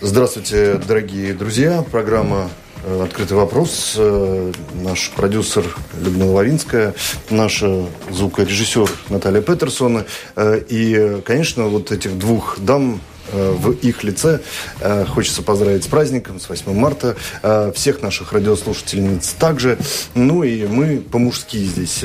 [0.00, 1.82] Здравствуйте, дорогие друзья.
[1.82, 2.48] Программа
[2.84, 3.94] э, «Открытый вопрос».
[3.96, 5.64] Э, наш продюсер
[6.00, 6.94] Людмила Лавинская,
[7.30, 7.64] наш
[8.08, 10.04] звукорежиссер Наталья Петерсон.
[10.36, 13.00] Э, и, конечно, вот этих двух дам
[13.32, 14.40] в их лице.
[14.80, 17.16] Э, хочется поздравить с праздником, с 8 марта.
[17.42, 19.78] Э, всех наших радиослушательниц также.
[20.14, 22.04] Ну и мы по-мужски здесь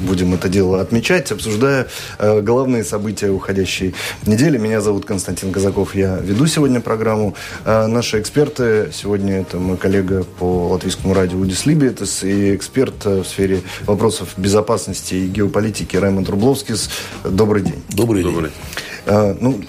[0.00, 1.86] будем это дело отмечать, обсуждая
[2.18, 3.94] главные события уходящей
[4.26, 4.58] недели.
[4.58, 7.34] Меня зовут Константин Казаков, я веду сегодня программу.
[7.64, 13.62] Наши эксперты сегодня это мой коллега по латвийскому радио Удис Либиетес и эксперт в сфере
[13.86, 16.90] вопросов безопасности и геополитики Раймонд Рубловскис.
[17.24, 17.82] Добрый день.
[17.90, 18.32] Добрый день.
[18.32, 19.36] Добрый день.
[19.40, 19.60] Ну,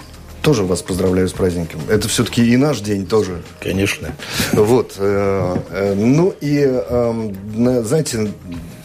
[0.46, 1.80] тоже вас поздравляю с праздником.
[1.88, 3.42] Это все-таки и наш день тоже.
[3.58, 4.14] Конечно.
[4.52, 4.94] Вот.
[4.96, 7.34] Э, э, ну и, эм,
[7.84, 8.30] знаете,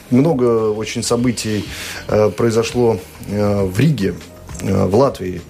[0.10, 1.64] много очень событий
[2.08, 4.16] э, произошло в Риге,
[4.64, 5.42] в Латвии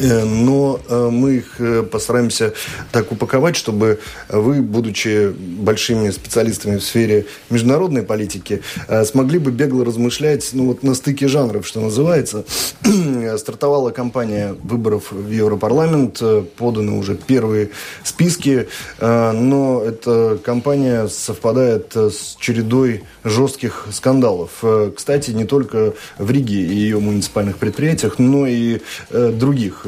[0.00, 2.54] но э, мы их э, постараемся
[2.92, 3.98] так упаковать, чтобы
[4.28, 8.62] вы, будучи большими специалистами в сфере международной политики,
[9.04, 12.44] смогли бы бегло размышлять ну, вот на стыке жанров, что называется.
[13.38, 16.22] Стартовала кампания выборов в Европарламент,
[16.56, 17.70] поданы уже первые
[18.04, 18.68] списки,
[19.00, 24.62] но эта кампания совпадает с чередой жестких скандалов.
[24.96, 28.80] Кстати, не только в Риге и ее муниципальных предприятиях, но и
[29.10, 29.86] других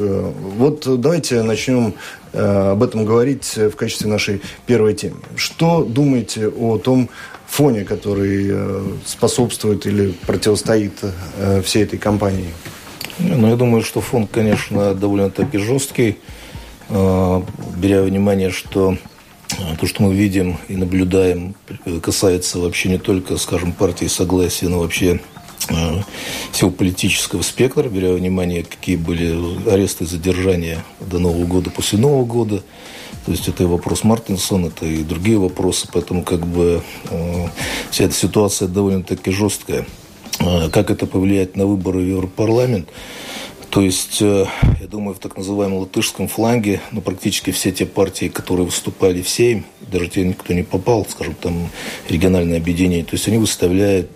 [0.57, 1.93] вот давайте начнем
[2.33, 5.17] э, об этом говорить в качестве нашей первой темы.
[5.35, 7.09] Что думаете о том
[7.47, 10.93] фоне, который э, способствует или противостоит
[11.63, 12.49] всей этой кампании?
[13.19, 16.17] Ну, я думаю, что фон, конечно, довольно-таки жесткий,
[16.89, 18.97] беря внимание, что
[19.79, 21.53] то, что мы видим и наблюдаем,
[22.01, 25.40] касается вообще не только, скажем, партии согласия, но вообще Э,
[26.51, 31.99] всего политического спектра, беря во внимание, какие были аресты и задержания до Нового года, после
[31.99, 32.63] Нового года.
[33.25, 35.87] То есть это и вопрос Мартинсона, это и другие вопросы.
[35.91, 37.47] Поэтому как бы э,
[37.91, 39.85] вся эта ситуация довольно-таки жесткая.
[40.39, 42.89] Э, как это повлияет на выборы в Европарламент?
[43.69, 44.47] То есть, я
[44.89, 49.65] думаю, в так называемом латышском фланге, ну, практически все те партии, которые выступали в Сейм,
[49.79, 51.69] даже те, кто не попал, скажем, там,
[52.09, 54.11] региональное объединение, то есть они выставляют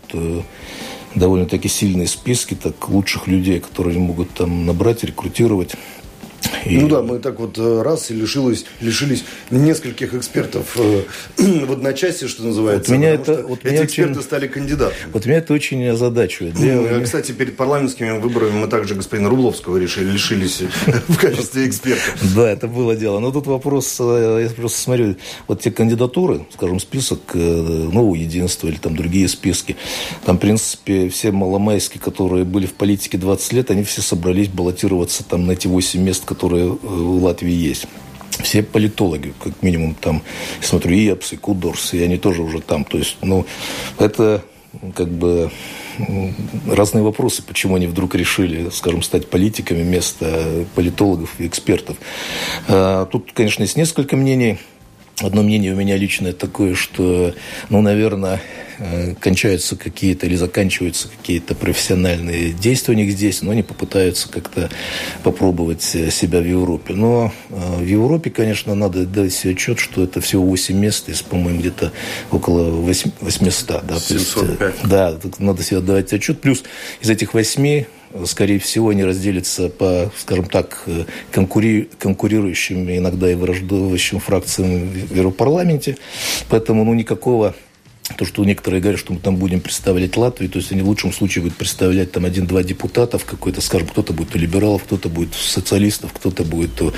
[1.15, 5.75] довольно-таки сильные списки так лучших людей, которые могут там набрать, рекрутировать.
[6.65, 6.77] И...
[6.77, 11.03] Ну да, мы так вот э, раз и лишились, лишились нескольких экспертов э,
[11.37, 12.91] в одночасье, что называется.
[12.91, 15.11] Вот меня это, вот эти меня эксперты очень, стали кандидатами.
[15.13, 16.55] Вот меня это очень озадачивает.
[16.57, 20.61] Ну, я, кстати, перед парламентскими выборами мы также господина Рубловского решили, лишились
[21.07, 22.03] в качестве эксперта.
[22.35, 23.19] Да, это было дело.
[23.19, 25.15] Но тут вопрос, э, я просто смотрю,
[25.47, 29.75] вот те кандидатуры, скажем, список нового единства или там другие списки,
[30.25, 35.23] там, в принципе, все маломайские, которые были в политике 20 лет, они все собрались баллотироваться
[35.23, 37.87] там на эти 8 мест, которые в Латвии есть
[38.43, 40.21] все политологи, как минимум там,
[40.61, 42.83] смотрю, и Епс, и Кудорс, и они тоже уже там.
[42.83, 43.45] То есть, ну,
[43.97, 44.43] это
[44.93, 45.49] как бы
[46.67, 51.95] разные вопросы, почему они вдруг решили, скажем, стать политиками вместо политологов и экспертов.
[52.67, 54.59] А, тут, конечно, есть несколько мнений.
[55.19, 57.33] Одно мнение у меня личное такое, что,
[57.69, 58.41] ну, наверное,
[58.77, 64.69] Э, кончаются какие-то или заканчиваются какие-то профессиональные действия у них здесь, но они попытаются как-то
[65.23, 66.93] попробовать себя в Европе.
[66.93, 71.21] Но э, в Европе, конечно, надо дать себе отчет, что это всего 8 мест из,
[71.21, 71.93] по-моему, где-то
[72.31, 73.85] около 800.
[73.87, 74.09] Да, 705.
[74.09, 76.41] есть, да, надо себе отдавать отчет.
[76.41, 76.63] Плюс
[77.01, 77.85] из этих 8
[78.25, 81.89] скорее всего, они разделятся по, скажем так, э, конкури...
[81.99, 85.97] конкурирующим, иногда и враждующим фракциям в Европарламенте.
[86.49, 87.55] Поэтому ну, никакого
[88.13, 91.11] то, что некоторые говорят, что мы там будем представлять Латвию, то есть они в лучшем
[91.11, 95.29] случае будут представлять там один-два депутата в какой-то, скажем, кто-то будет у либералов, кто-то будет
[95.33, 96.93] у социалистов, кто-то будет у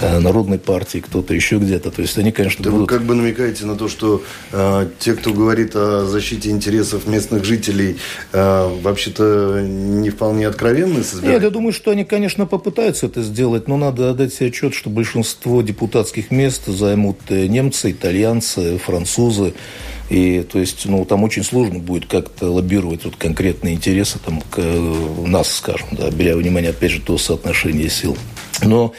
[0.00, 1.90] э, Народной партии, кто-то еще где-то.
[1.90, 2.90] То есть они, конечно, да будут...
[2.90, 4.22] Вы как бы намекаете на то, что
[4.52, 7.98] э, те, кто говорит о защите интересов местных жителей,
[8.32, 13.68] э, вообще-то не вполне откровенны с Нет, я думаю, что они, конечно, попытаются это сделать,
[13.68, 19.52] но надо отдать себе отчет, что большинство депутатских мест займут э, немцы, итальянцы, французы,
[20.08, 24.60] и то есть, ну, там очень сложно будет как-то лоббировать вот конкретные интересы там, к,
[24.60, 28.16] нас, скажем, да, беря внимание, опять же, то соотношение сил.
[28.62, 28.92] Но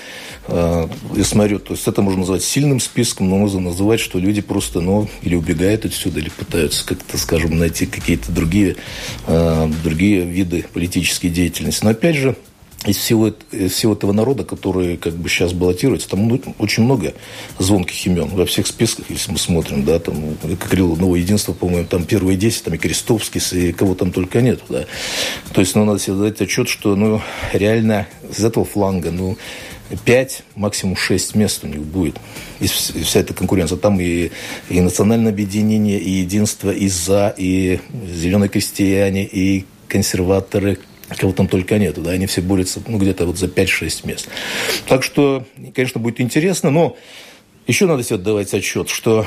[0.48, 4.42] э, я смотрю, то есть это можно назвать сильным списком, но можно называть, что люди
[4.42, 8.75] просто, ну, или убегают отсюда, или пытаются как-то, скажем, найти какие-то другие,
[9.27, 11.83] э, другие виды политической деятельности.
[11.83, 12.36] Но опять же,
[12.85, 17.13] из всего, из всего этого народа, который как бы сейчас баллотируется, там ну, очень много
[17.57, 21.88] звонких имен во всех списках, если мы смотрим, да, там, как говорил, Новое Единство, по-моему,
[21.88, 24.85] там первые 10, там и Крестовский, и кого там только нет, да.
[25.53, 27.21] То есть, ну, надо себе дать отчет, что, ну,
[27.51, 29.38] реально из этого фланга, ну,
[30.06, 32.18] 5, максимум 6 мест у них будет.
[32.59, 33.77] И вся эта конкуренция.
[33.77, 34.31] Там и,
[34.69, 37.80] и национальное объединение, и единство, и «За», и
[38.13, 40.77] зеленые крестьяне, и консерваторы,
[41.15, 44.27] кого там только нету, да, они все борются, ну, где-то вот за 5-6 мест.
[44.88, 46.98] Так что, конечно, будет интересно, но
[47.68, 49.25] еще надо себе отдавать отчет, что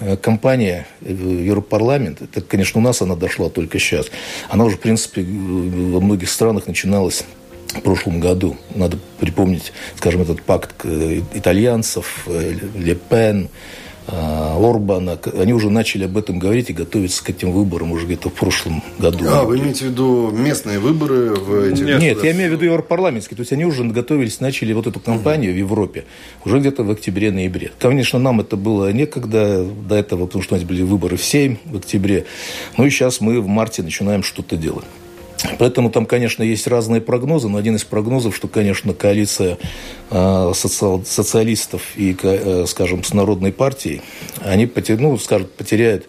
[0.00, 4.10] э, компания э, Европарламент, это, конечно, у нас она дошла только сейчас,
[4.48, 7.24] она уже, в принципе, во многих странах начиналась
[7.68, 8.56] в прошлом году.
[8.74, 12.26] Надо припомнить, скажем, этот пакт э, итальянцев,
[12.76, 13.48] Ле Пен,
[14.08, 18.34] Орбана, они уже начали об этом говорить и готовиться к этим выборам уже где-то в
[18.34, 19.24] прошлом году.
[19.28, 21.84] А, вы имеете в виду местные выборы в этих...
[21.84, 23.36] Нет, Нет я имею в виду европарламентские.
[23.36, 25.56] То есть они уже готовились, начали вот эту кампанию угу.
[25.56, 26.04] в Европе
[26.44, 27.72] уже где-то в октябре-ноябре.
[27.78, 31.56] Конечно, нам это было некогда до этого, потому что у нас были выборы в 7
[31.64, 32.26] в октябре.
[32.76, 34.84] Ну и сейчас мы в марте начинаем что-то делать.
[35.58, 39.58] Поэтому там, конечно, есть разные прогнозы, но один из прогнозов, что, конечно, коалиция
[40.10, 44.02] э, социал, социалистов и, э, скажем, с Народной партией,
[44.40, 46.08] они ну, скажем, потеряют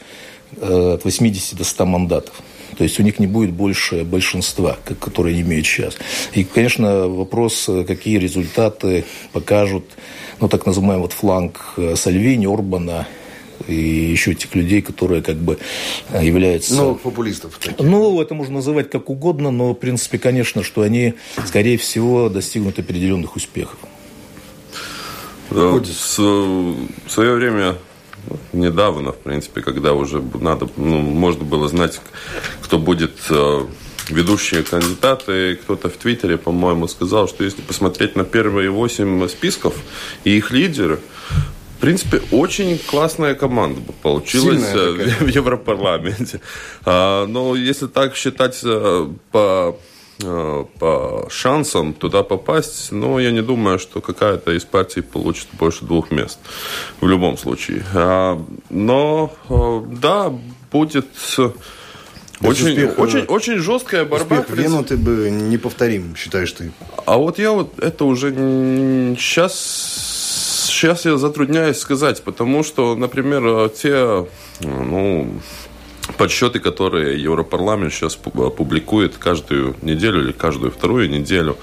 [0.57, 2.35] э, от 80 до 100 мандатов.
[2.77, 5.95] То есть у них не будет больше большинства, которые имеют сейчас.
[6.33, 9.85] И, конечно, вопрос, какие результаты покажут,
[10.39, 13.07] ну, так называемый вот фланг Сальвини, Орбана–
[13.67, 15.57] и еще этих людей, которые как бы
[16.09, 16.75] э, являются...
[16.75, 17.57] Ну, популистов.
[17.57, 17.79] Таких.
[17.79, 21.13] Ну, это можно называть как угодно, но, в принципе, конечно, что они,
[21.45, 23.77] скорее всего, достигнут определенных успехов.
[25.49, 27.75] Да, с, в свое время
[28.53, 31.99] недавно, в принципе, когда уже надо, ну, можно было знать,
[32.61, 33.65] кто будет э,
[34.09, 35.55] ведущие кандидаты.
[35.55, 39.75] Кто-то в Твиттере, по-моему, сказал, что если посмотреть на первые восемь списков
[40.23, 40.99] и их лидеры,
[41.83, 46.39] принципе, очень классная команда получилась э, в Европарламенте.
[46.85, 49.77] А, но если так считать э, по
[50.23, 55.83] э, по шансам туда попасть, но я не думаю, что какая-то из партий получит больше
[55.83, 56.39] двух мест
[57.01, 57.83] в любом случае.
[57.93, 59.33] А, но
[59.91, 60.31] да,
[60.71, 61.07] будет
[62.39, 64.39] очень, успех, очень, очень жесткая борьба.
[64.39, 66.71] Успех Вену ты бы неповторим, считаешь ты?
[67.05, 68.31] А вот я вот это уже
[69.19, 70.12] сейчас
[70.83, 74.27] Сейчас я затрудняюсь сказать, потому что, например, те
[74.59, 75.39] ну,
[76.17, 81.55] подсчеты, которые Европарламент сейчас публикует каждую неделю или каждую вторую неделю,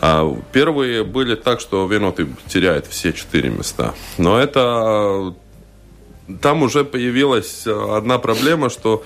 [0.00, 3.94] а, Первые были так, что Веноты теряет все четыре места.
[4.16, 5.36] Но это
[6.42, 9.04] там уже появилась одна проблема, что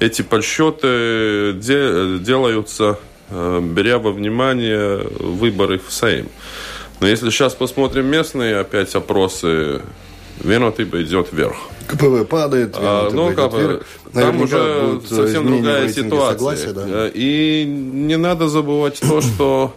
[0.00, 2.98] эти подсчеты делаются,
[3.28, 6.30] э, беря во внимание выборы в Сейм.
[7.00, 9.82] Но если сейчас посмотрим местные опять опросы,
[10.40, 11.56] Венотиба идет вверх.
[11.86, 13.82] КПВ падает, а, ну, как вверх.
[14.12, 16.72] Там уже совсем другая ситуация.
[16.72, 16.84] Да?
[16.86, 19.74] Э, и не надо забывать то, что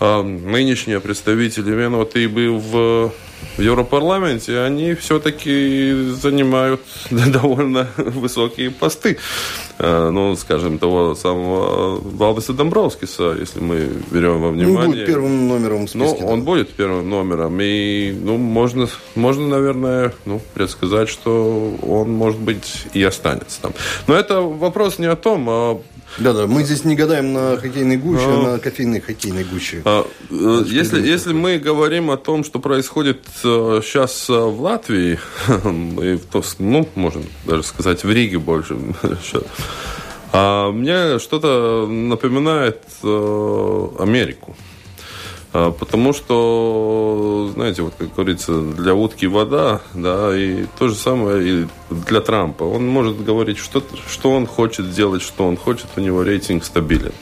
[0.00, 3.12] э, нынешние представители Венотибы в
[3.56, 6.80] в Европарламенте, они все-таки занимают
[7.10, 9.18] довольно высокие посты.
[9.78, 14.78] Э, ну, скажем, того самого Валдеса Домбровскиса, если мы берем во внимание.
[14.78, 16.18] Он будет первым номером в списке.
[16.20, 17.58] Ну, он будет первым номером.
[17.60, 23.72] И, ну, можно, можно, наверное, ну, предсказать, что он, может быть, и останется там.
[24.06, 25.80] Но это вопрос не о том, а
[26.18, 29.82] да-да, мы здесь не гадаем на хоккейной гуще, а, на кофейной хоккейной гуще.
[29.84, 35.18] А, э, если, если мы говорим о том, что происходит сейчас э, э, в Латвии,
[35.48, 38.76] и в, ну, можно даже сказать, в Риге больше,
[40.32, 44.56] а мне что-то напоминает Америку.
[45.56, 51.48] А, потому что, знаете, вот как говорится, для утки вода, да, и то же самое
[51.48, 52.64] и для Трампа.
[52.64, 57.12] Он может говорить, что, что он хочет делать, что он хочет, у него рейтинг стабилен.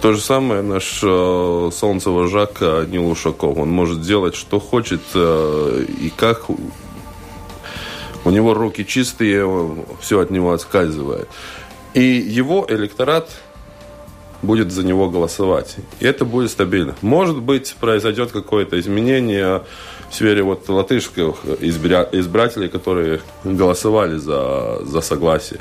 [0.00, 3.58] То же самое наш э, солнцевожак Нил Ушаков.
[3.58, 6.48] Он может делать, что хочет э, и как.
[6.48, 9.44] У него руки чистые,
[10.00, 11.28] все от него отскальзывает.
[11.94, 13.30] И его электорат
[14.46, 15.76] будет за него голосовать.
[16.00, 16.94] И это будет стабильно.
[17.02, 19.62] Может быть, произойдет какое-то изменение
[20.10, 22.08] в сфере вот латышских избиря...
[22.12, 25.60] избирателей, которые голосовали за, за согласие.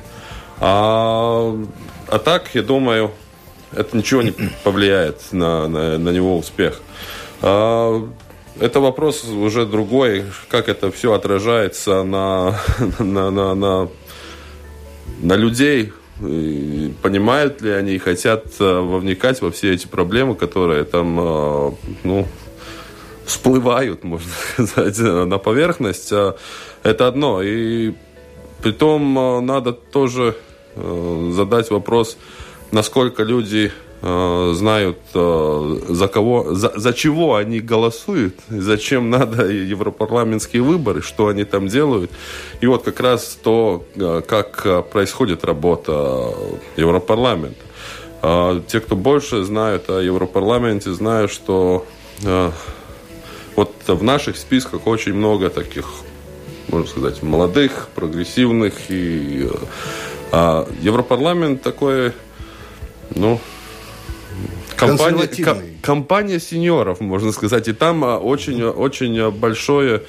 [0.59, 1.53] А,
[2.07, 3.11] а так, я думаю,
[3.73, 6.79] это ничего не повлияет на, на, на него успех.
[7.41, 8.07] А,
[8.59, 12.59] это вопрос уже другой, как это все отражается на,
[12.99, 13.89] на, на, на,
[15.21, 21.19] на людей, понимают ли они и хотят э, вовникать во все эти проблемы, которые там,
[21.19, 21.71] э,
[22.03, 22.27] ну,
[23.25, 26.11] всплывают, можно сказать, на поверхность.
[26.11, 27.41] Это одно.
[27.41, 27.93] И
[28.61, 30.35] притом э, надо тоже
[30.75, 32.17] задать вопрос,
[32.71, 40.61] насколько люди э, знают, э, за кого, за, за чего они голосуют, зачем надо европарламентские
[40.61, 42.11] выборы, что они там делают.
[42.61, 46.33] И вот как раз то, э, как происходит работа
[46.77, 47.61] Европарламента.
[48.67, 51.85] Те, кто больше знают о Европарламенте, знают, что
[53.55, 55.85] вот в наших списках очень много таких,
[56.69, 58.73] можно сказать, молодых, прогрессивных.
[58.89, 59.47] И
[60.31, 62.13] а Европарламент такой,
[63.13, 63.39] ну,
[64.77, 67.67] компания, компания сеньоров, можно сказать.
[67.67, 70.03] И там а, очень, очень большое,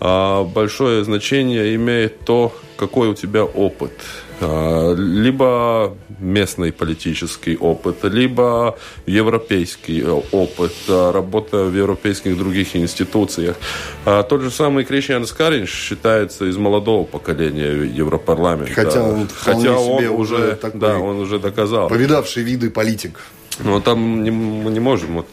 [0.00, 3.92] а, большое значение имеет то, какой у тебя опыт.
[4.40, 13.56] А, либо местный политический опыт, либо европейский э, опыт, работа в европейских других институциях.
[14.04, 18.74] Тот же самый Кришьян Скаринш считается из молодого поколения Европарламента.
[18.74, 21.88] Хотя он, Хотя он уже, такой да, он уже доказал.
[21.88, 23.18] Повидавший виды политик.
[23.64, 25.16] Ну, там не, мы не можем.
[25.16, 25.28] Вот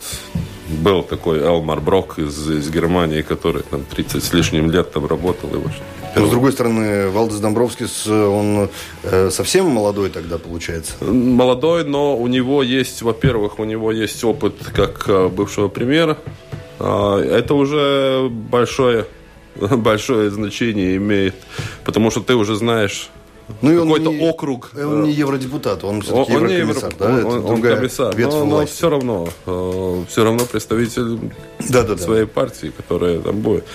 [0.67, 5.49] был такой Элмар Брок из, из Германии, который там 30 с лишним лет там работал.
[5.49, 5.57] И
[6.15, 8.69] но, с другой стороны, Валдес Домбровскис, он
[9.03, 10.93] э, совсем молодой тогда, получается?
[11.03, 16.17] Молодой, но у него есть, во-первых, у него есть опыт как э, бывшего премьера.
[16.79, 19.05] А, это уже большое,
[19.55, 21.35] большое значение имеет,
[21.83, 23.09] потому что ты уже знаешь
[23.61, 24.71] ну, какой-то не, округ.
[24.75, 26.93] Он не евродепутат, он все-таки он, еврокомиссар.
[26.99, 27.27] Он, да?
[27.27, 31.19] он, он комиссар, но, но все равно, э, все равно представитель
[31.69, 32.31] да, да, своей да.
[32.33, 33.65] партии, которая там будет.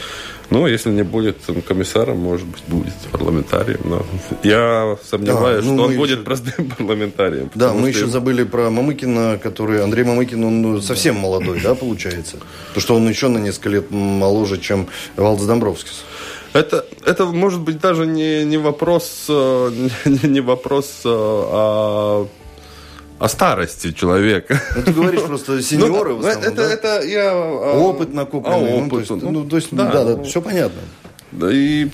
[0.52, 3.80] Ну, если не будет комиссаром, может быть, будет парламентарием.
[3.84, 4.04] Но
[4.42, 6.24] я сомневаюсь, да, ну, что он будет еще...
[6.24, 7.50] простым парламентарием.
[7.54, 9.82] Да, мы еще забыли про Мамыкина, который...
[9.82, 12.36] Андрей Мамыкин, он ну, совсем молодой, да, получается?
[12.74, 16.04] То, что он еще на несколько лет моложе, чем Валдис Домбровскис.
[16.52, 22.26] Это, это может быть даже не, не вопрос, э, не, не вопрос э, а
[23.23, 24.61] о старости человека.
[24.75, 26.73] Ну, ты говоришь просто сеньоры ну, в основном, это, да?
[26.73, 27.30] это я...
[27.30, 28.73] А, опыт накопленный.
[28.73, 30.80] А, опыт, ну, то есть, ну, то есть да, да, да, ну, все понятно.
[31.32, 31.88] Да и...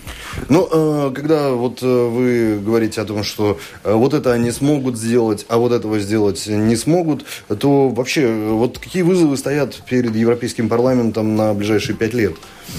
[0.49, 5.59] Ну, э, когда вот вы говорите о том, что вот это они смогут сделать, а
[5.59, 7.25] вот этого сделать не смогут,
[7.59, 12.35] то вообще вот какие вызовы стоят перед Европейским парламентом на ближайшие пять лет?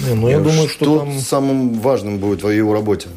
[0.05, 1.19] Не, ну, я думаю, что, что там...
[1.19, 3.07] самым важным будет в его работе?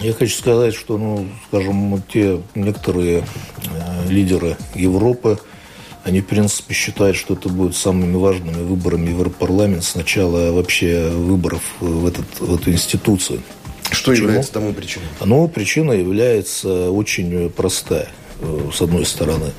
[0.00, 3.24] Я хочу сказать, что, ну, скажем, те некоторые
[3.64, 5.38] э, лидеры Европы,
[6.06, 11.08] они, в принципе, считают, что это будет самыми важными выборами в Европарламент с начала вообще
[11.08, 13.42] выборов в, этот, в эту институцию.
[13.90, 14.28] Что Почему?
[14.28, 15.06] является тому причиной?
[15.24, 18.08] Ну, причина является очень простая
[18.40, 19.50] э, с одной стороны.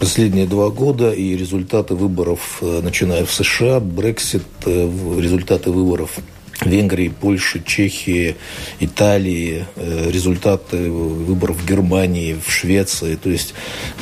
[0.00, 6.18] Последние два года и результаты выборов, э, начиная в США, Брексит, э, результаты выборов
[6.64, 8.36] Венгрии, Польши, Чехии,
[8.80, 13.16] Италии, э, результаты выборов в Германии, в Швеции.
[13.16, 13.54] То есть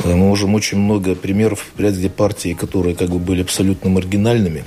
[0.05, 4.65] э, мы можем очень много примеров, где партии, которые как бы были абсолютно маргинальными,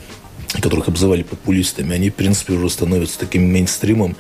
[0.62, 4.16] которых обзывали популистами, они, в принципе, уже становятся таким мейнстримом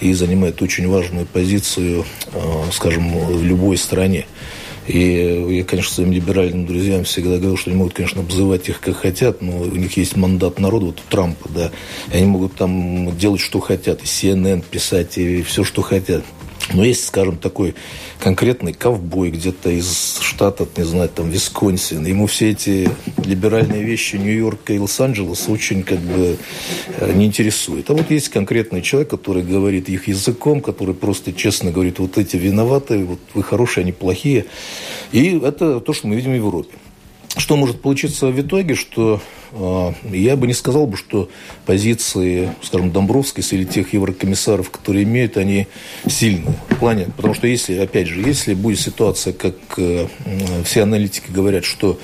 [0.00, 2.38] и занимают очень важную позицию, э,
[2.72, 4.26] скажем, в любой стране.
[4.86, 8.96] И я, конечно, своим либеральным друзьям всегда говорил, что они могут, конечно, обзывать их как
[8.96, 11.70] хотят, но у них есть мандат народа, вот у Трампа, да,
[12.12, 16.24] и они могут там делать, что хотят, и CNN писать, и все, что хотят.
[16.72, 17.74] Но есть, скажем, такой
[18.18, 22.06] конкретный ковбой где-то из штата, не знаю, там, Висконсин.
[22.06, 22.88] Ему все эти
[23.24, 26.38] либеральные вещи Нью-Йорка и Лос-Анджелеса очень как бы
[26.98, 27.90] э, не интересуют.
[27.90, 32.36] А вот есть конкретный человек, который говорит их языком, который просто честно говорит, вот эти
[32.36, 34.46] виноваты, вот вы хорошие, они плохие.
[35.10, 36.76] И это то, что мы видим в Европе.
[37.36, 39.20] Что может получиться в итоге, что
[39.52, 41.30] э, я бы не сказал бы, что
[41.64, 45.66] позиции, скажем, Домбровскис или тех еврокомиссаров, которые имеют, они
[46.06, 50.08] сильные в плане, потому что если, опять же, если будет ситуация, как э,
[50.64, 51.98] все аналитики говорят, что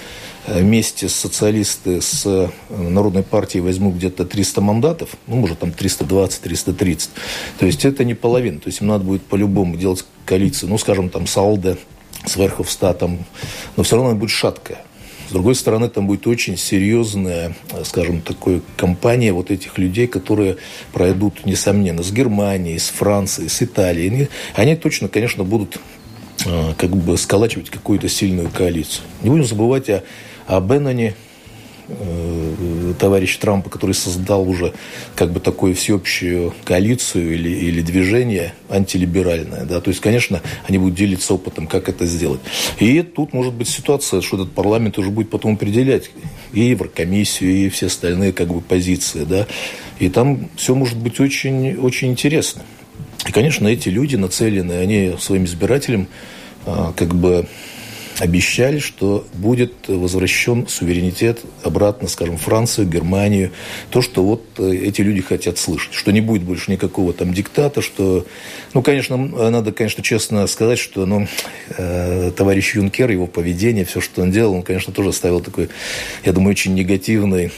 [0.46, 7.08] вместе с социалисты с э, Народной партией возьмут где-то 300 мандатов, ну, может, там 320-330,
[7.58, 11.10] то есть это не половина, то есть им надо будет по-любому делать коалицию, ну, скажем,
[11.10, 11.76] там, с Алде,
[12.24, 13.24] с Верховстатом,
[13.76, 14.78] но все равно она будет шаткая.
[15.28, 17.54] С другой стороны, там будет очень серьезная,
[17.84, 20.56] скажем, такой компания вот этих людей, которые
[20.94, 24.28] пройдут, несомненно, с Германией, с Францией, с Италией.
[24.54, 25.78] Они точно, конечно, будут
[26.46, 29.04] а, как бы сколачивать какую-то сильную коалицию.
[29.22, 30.02] Не будем забывать о,
[30.46, 31.14] о Бенноне,
[31.90, 34.74] Э, товарищ Трампа, который создал уже
[35.14, 39.64] как бы такую всеобщую коалицию или, или движение антилиберальное.
[39.64, 39.80] Да?
[39.80, 42.40] То есть, конечно, они будут делиться опытом, как это сделать.
[42.78, 46.10] И тут может быть ситуация, что этот парламент уже будет потом определять
[46.52, 49.24] и Еврокомиссию, и все остальные как бы позиции.
[49.24, 49.46] Да?
[49.98, 52.62] И там все может быть очень, очень интересно.
[53.26, 56.06] И, конечно, эти люди нацелены, они своим избирателям
[56.66, 57.46] а, как бы
[58.20, 63.52] обещали, что будет возвращен суверенитет обратно, скажем, Францию, Германию.
[63.90, 65.94] То, что вот э, эти люди хотят слышать.
[65.94, 68.26] Что не будет больше никакого там диктата, что...
[68.74, 71.26] Ну, конечно, надо, конечно, честно сказать, что ну,
[71.76, 75.68] э, товарищ Юнкер, его поведение, все, что он делал, он, конечно, тоже оставил такой,
[76.24, 77.52] я думаю, очень негативный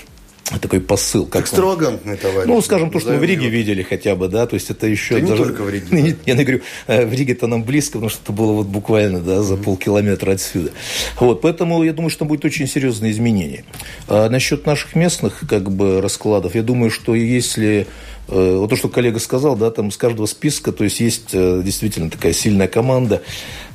[0.59, 1.27] такой посыл.
[1.27, 2.49] Как Экстравагантный товарищ.
[2.49, 3.55] Ну, скажем, то, что мы в Риге его.
[3.55, 5.21] видели хотя бы, да, то есть это еще...
[5.21, 5.33] Да даже...
[5.33, 5.87] не только в Риге.
[5.91, 9.21] Нет, я не говорю, э, в Риге-то нам близко, потому что это было вот буквально,
[9.21, 9.63] да, за mm-hmm.
[9.63, 10.73] полкилометра отсюда.
[11.19, 13.65] Вот, поэтому я думаю, что будет очень серьезные изменения.
[14.09, 17.87] А насчет наших местных, как бы, раскладов, я думаю, что если
[18.29, 21.63] э, вот то, что коллега сказал, да, там с каждого списка, то есть есть э,
[21.65, 23.23] действительно такая сильная команда,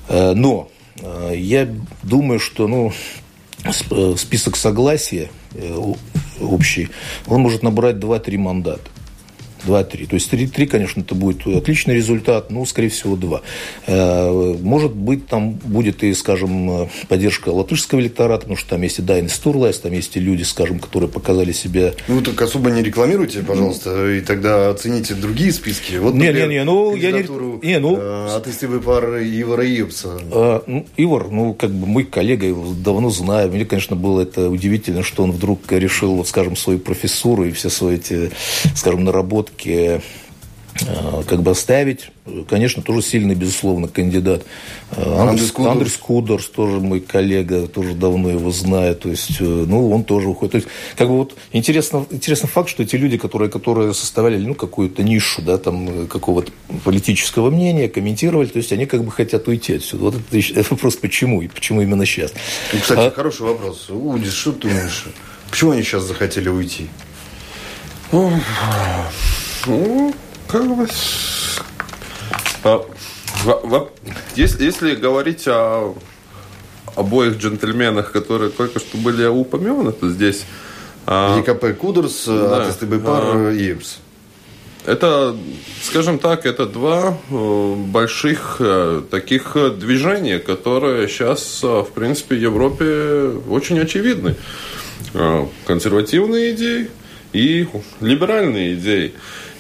[0.08, 0.70] но
[1.34, 1.68] я
[2.04, 2.94] думаю, что, ну,
[4.18, 5.30] список согласия
[6.40, 6.90] общий,
[7.28, 8.82] он может набрать 2-3 мандата.
[9.66, 10.08] 2-3.
[10.08, 13.42] То есть 3, конечно, это будет отличный результат, ну, скорее всего, 2.
[13.88, 19.02] Э, может быть, там будет и, скажем, поддержка латышского электората, потому что там есть и
[19.02, 21.94] Дайнес Стурлайс, там есть и люди, скажем, которые показали себя...
[22.08, 25.96] Ну, так особо не рекламируйте, пожалуйста, и тогда оцените другие списки.
[25.98, 27.20] Вот, не, не, не, ну, я не...
[27.20, 30.20] не ну, э, от истыбы пар Ивара Ивса.
[30.32, 33.52] Э, ну, Ивар, ну, как бы мой коллега, его давно знаю.
[33.52, 37.70] Мне, конечно, было это удивительно, что он вдруг решил, вот, скажем, свою профессуру и все
[37.70, 38.32] свои эти,
[38.76, 40.02] скажем, наработки все-таки
[40.82, 42.12] э, как бы оставить.
[42.50, 44.44] Конечно, тоже сильный, безусловно, кандидат.
[44.92, 45.54] Э, Андрес.
[45.58, 48.96] Андрес Кудорс, тоже мой коллега, тоже давно его знаю.
[48.96, 50.52] То есть, э, ну, он тоже уходит.
[50.52, 54.56] То есть, как бы вот интересно, интересный факт, что эти люди, которые, которые составляли, ну,
[54.56, 56.52] какую-то нишу, да, там, какого-то
[56.84, 60.04] политического мнения, комментировали, то есть, они как бы хотят уйти отсюда.
[60.04, 62.34] Вот это, это вопрос, почему, и почему именно сейчас.
[62.74, 63.12] Ну, кстати, а...
[63.12, 63.90] хороший вопрос.
[63.90, 65.06] Удис, что ты думаешь?
[65.50, 66.90] Почему они сейчас захотели уйти?
[69.66, 70.14] Ну,
[70.48, 70.88] как бы...
[72.64, 72.86] А,
[74.36, 75.96] если, если говорить о
[76.96, 80.46] обоих джентльменах, которые только что были упомянуты здесь...
[81.06, 84.00] А, ЕКП Кудерс, да, АТСТБ-пар а, ИПС.
[84.86, 85.36] Это,
[85.82, 92.40] скажем так, это два э, больших э, таких движения, которые сейчас, э, в принципе, в
[92.40, 94.36] Европе очень очевидны.
[95.66, 96.90] Консервативные идеи
[97.34, 97.68] и
[98.00, 99.14] либеральные идеи.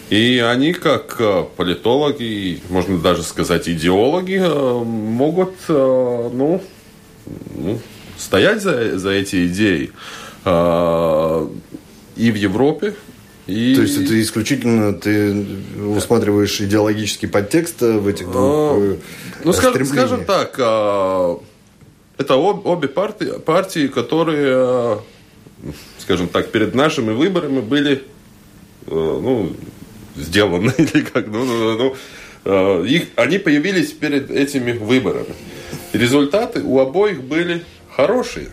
[0.09, 6.61] И они, как э, политологи, можно даже сказать идеологи, э, могут э, ну,
[7.55, 7.79] ну,
[8.17, 9.91] стоять за, за эти идеи
[10.45, 12.93] и в Европе,
[13.47, 13.73] и...
[13.75, 15.43] То есть это исключительно ты
[15.95, 18.79] усматриваешь идеологический подтекст в этих двух
[19.43, 24.99] Ну, скажем, скажем так, это обе партии, партии, которые,
[25.97, 28.03] скажем так, перед нашими выборами были
[28.85, 29.51] ну,
[30.15, 31.95] сделано, или как, ну, ну, ну, ну
[32.45, 35.35] э, их, они появились перед этими выборами.
[35.93, 37.63] Результаты у обоих были
[37.95, 38.49] хорошие.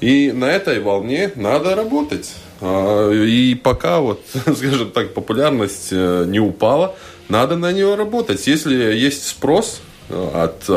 [0.00, 2.34] И на этой волне надо работать.
[2.60, 4.22] А, и пока вот,
[4.56, 6.96] скажем так, популярность э, не упала,
[7.28, 8.46] надо на нее работать.
[8.46, 10.68] Если есть спрос, от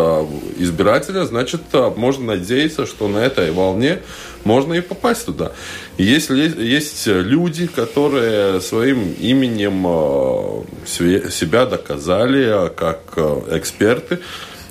[0.57, 1.61] избирателя, значит,
[1.97, 3.99] можно надеяться, что на этой волне
[4.45, 5.51] можно и попасть туда.
[5.97, 13.17] Если есть люди, которые своим именем а, себя доказали как
[13.49, 14.19] эксперты,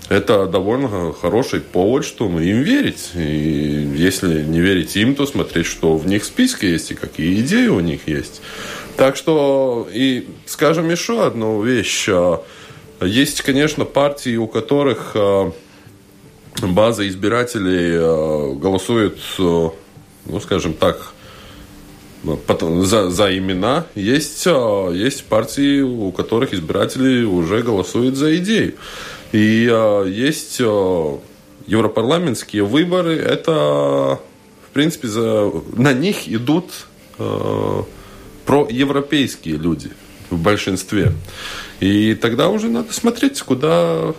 [0.08, 3.12] это довольно хороший повод, что ну, им верить.
[3.14, 7.40] И если не верить им, то смотреть, что в них в списке есть и какие
[7.40, 8.42] идеи у них есть.
[8.96, 12.08] Так что, и скажем еще одну вещь.
[13.00, 15.50] Есть, конечно, партии, у которых э,
[16.62, 19.68] база избирателей э, голосует, э,
[20.26, 21.13] ну, скажем так,
[22.84, 23.86] за, за имена.
[23.94, 28.74] Есть, есть партии, у которых избиратели уже голосуют за идею.
[29.32, 29.70] И
[30.06, 30.60] есть
[31.66, 33.16] европарламентские выборы.
[33.16, 34.20] Это,
[34.68, 36.86] в принципе, за, на них идут
[38.46, 39.90] проевропейские люди
[40.30, 41.12] в большинстве.
[41.80, 44.14] И тогда уже надо смотреть, куда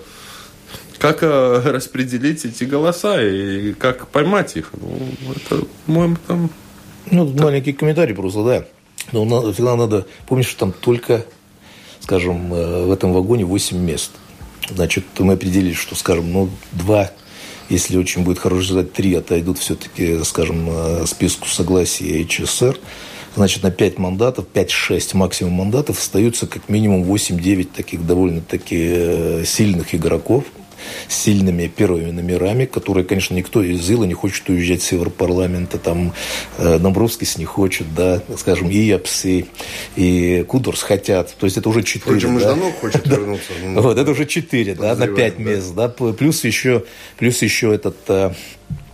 [0.97, 4.71] как э, распределить эти голоса и как поймать их.
[4.73, 6.49] Ну, это, по-моему, там...
[7.11, 7.43] Ну, так...
[7.43, 8.65] маленький комментарий просто, да.
[9.11, 11.25] Но надо, всегда надо помнить, что там только,
[11.99, 14.11] скажем, э, в этом вагоне 8 мест.
[14.69, 17.11] Значит, мы определили, что, скажем, ну, два,
[17.69, 22.79] если очень будет хороший результат, три отойдут все-таки, скажем, э, списку согласия ХСР
[23.35, 29.93] значит, на 5 мандатов, 5-6 максимум мандатов остаются как минимум 8-9 таких довольно-таки э, сильных
[29.93, 30.45] игроков.
[31.08, 36.13] Сильными первыми номерами, которые, конечно, никто из Ила не хочет уезжать с Европарламента, там
[36.58, 39.45] э, Домбровскис не хочет, да, скажем, и Япсы,
[39.95, 42.19] и Кудорс хотят, то есть это уже четыре.
[42.19, 42.56] Впрочем, да?
[42.80, 43.52] хочет вернуться.
[43.86, 46.84] Вот, это уже четыре, да, на пять мест, да, плюс еще,
[47.17, 48.32] плюс еще этот Э,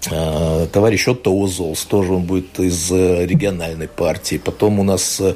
[0.02, 4.42] товарищ Отто Озолс, тоже он будет из э, региональной партии.
[4.44, 5.36] Потом у нас э,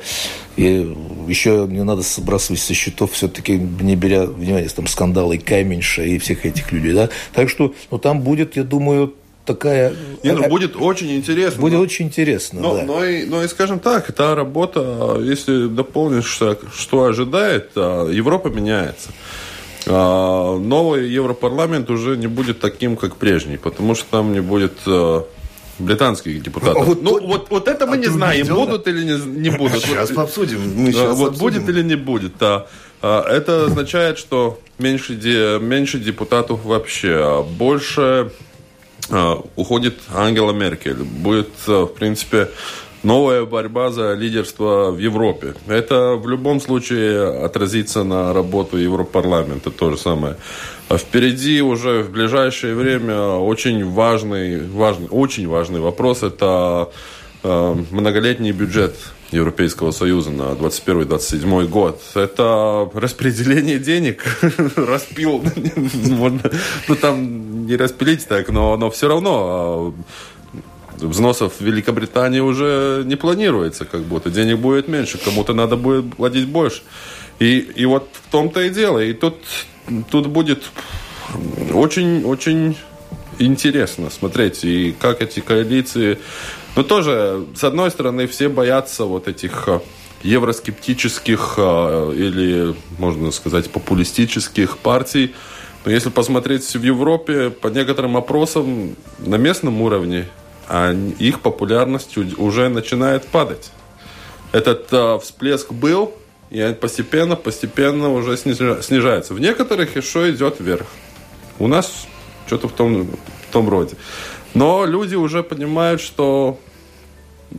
[0.57, 0.95] и
[1.27, 6.45] еще не надо сбрасывать со счетов, все-таки не беря внимание там скандалы Каменьша и всех
[6.45, 6.93] этих людей.
[6.93, 7.09] Да?
[7.33, 9.13] Так что ну, там будет, я думаю,
[9.45, 9.93] такая...
[10.23, 11.61] Не, ну, будет очень интересно.
[11.61, 12.83] Будет но, очень интересно, но, да.
[12.83, 16.39] Но и, но и, скажем так, эта работа, если дополнишь,
[16.75, 19.11] что ожидает, Европа меняется.
[19.87, 25.21] А, новый Европарламент уже не будет таким, как прежний, потому что там не будет э,
[25.79, 26.85] британских депутатов.
[26.85, 29.83] Вот, ну, вот, вот это мы а не знаем, убежден, будут или не, не будут.
[29.83, 30.59] Сейчас вот, обсудим.
[30.75, 31.39] Мы сейчас вот обсудим.
[31.39, 32.33] будет или не будет.
[32.41, 32.67] А,
[33.01, 35.13] это означает, что меньше,
[35.61, 38.31] меньше депутатов вообще, а больше
[39.55, 40.95] уходит Ангела Меркель.
[40.95, 42.49] Будет, в принципе,
[43.05, 45.53] новая борьба за лидерство в Европе.
[45.67, 50.35] Это в любом случае отразится на работу Европарламента, то же самое.
[50.89, 56.89] А впереди уже в ближайшее время очень важный, важный, очень важный вопрос– это
[57.43, 58.95] э, многолетний бюджет
[59.31, 62.01] Европейского Союза на 21-27 год.
[62.15, 64.23] Это распределение денег,
[64.75, 65.43] распил,
[66.87, 69.93] ну там не распилить так, но, но все равно а,
[70.97, 76.47] взносов в Великобритании уже не планируется, как будто денег будет меньше, кому-то надо будет платить
[76.47, 76.81] больше.
[77.39, 78.99] И, и вот в том-то и дело.
[78.99, 79.35] И тут,
[80.09, 80.63] тут будет
[81.73, 82.77] очень-очень
[83.39, 86.19] интересно смотреть, и как эти коалиции...
[86.75, 89.79] Ну, тоже, с одной стороны, все боятся вот этих э,
[90.23, 95.33] евроскептических э, или, можно сказать, популистических партий.
[95.85, 100.27] Но если посмотреть в Европе, по некоторым опросам на местном уровне
[101.19, 103.71] их популярность уже начинает падать.
[104.51, 106.13] Этот э, всплеск был,
[106.49, 109.33] и постепенно, постепенно уже снижается.
[109.33, 110.87] В некоторых еще идет вверх.
[111.59, 112.07] У нас
[112.47, 113.95] что-то в том, в том роде.
[114.53, 116.57] Но люди уже понимают, что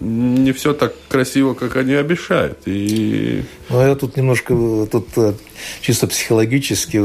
[0.01, 2.59] не все так красиво, как они обещают.
[2.67, 3.45] И...
[3.69, 4.55] Ну, а я тут немножко,
[4.91, 5.35] тут э,
[5.81, 6.99] чисто психологически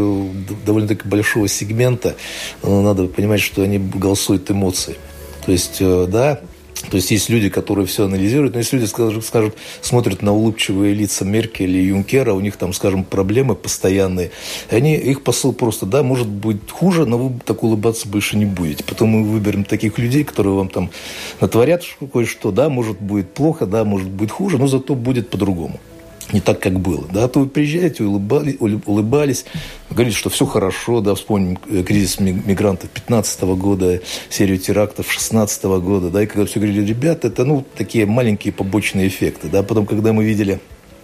[0.65, 2.15] довольно-таки большого сегмента
[2.63, 4.99] э, надо понимать, что они голосуют эмоциями.
[5.45, 6.39] То есть, э, да,
[6.89, 10.93] то есть есть люди, которые все анализируют, но есть люди, скажем, скажем, смотрят на улыбчивые
[10.93, 14.31] лица Меркель и Юнкера, у них там, скажем, проблемы постоянные.
[14.71, 18.45] И они, их посыл просто, да, может быть хуже, но вы так улыбаться больше не
[18.45, 18.83] будете.
[18.83, 20.89] Потом мы выберем таких людей, которые вам там
[21.39, 25.79] натворят кое-что, да, может будет плохо, да, может быть хуже, но зато будет по-другому
[26.31, 27.05] не так, как было.
[27.11, 29.45] Да, то вы приезжаете, улыбали, улыбались,
[29.89, 36.09] говорите, что все хорошо, да, вспомним э, кризис мигрантов 15 года, серию терактов 16 года,
[36.09, 40.13] да, и когда все говорили, ребята, это, ну, такие маленькие побочные эффекты, да, потом, когда
[40.13, 40.59] мы видели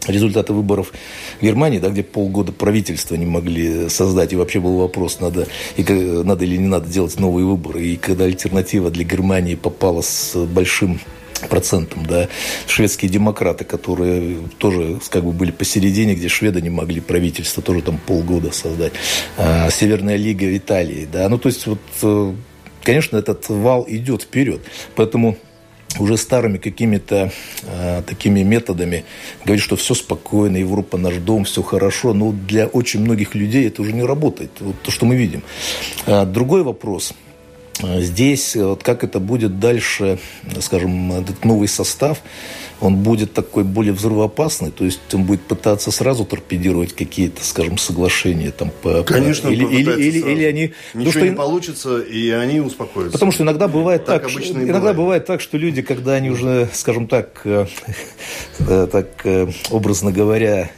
[0.05, 0.93] результаты выборов
[1.39, 5.83] в Германии, да, где полгода правительства не могли создать, и вообще был вопрос, надо, и,
[5.83, 7.83] надо или не надо делать новые выборы.
[7.83, 10.99] И когда альтернатива для Германии попала с большим
[11.49, 12.27] процентом, да,
[12.67, 17.97] шведские демократы, которые тоже как бы были посередине, где шведы не могли правительство тоже там
[17.97, 18.93] полгода создать,
[19.37, 22.33] а, Северная лига в Италии, да, ну то есть вот, э,
[22.83, 24.61] конечно, этот вал идет вперед,
[24.95, 25.37] поэтому
[25.99, 27.31] уже старыми какими-то
[27.63, 29.05] э, такими методами
[29.43, 33.81] говорить, что все спокойно, Европа наш дом, все хорошо, но для очень многих людей это
[33.81, 35.43] уже не работает, вот то, что мы видим.
[36.05, 37.13] А, другой вопрос–
[37.81, 40.19] Здесь, вот как это будет дальше,
[40.59, 42.19] скажем, этот новый состав,
[42.79, 48.51] он будет такой более взрывоопасный, то есть он будет пытаться сразу торпедировать какие-то, скажем, соглашения
[48.51, 53.13] там по, Конечно, или, или, или, или они ничего что, не получится и они успокоятся.
[53.13, 54.97] Потому что иногда бывает так, так иногда бывает.
[54.97, 57.65] бывает так, что люди, когда они уже, скажем так, э,
[58.59, 60.69] э, так э, образно говоря,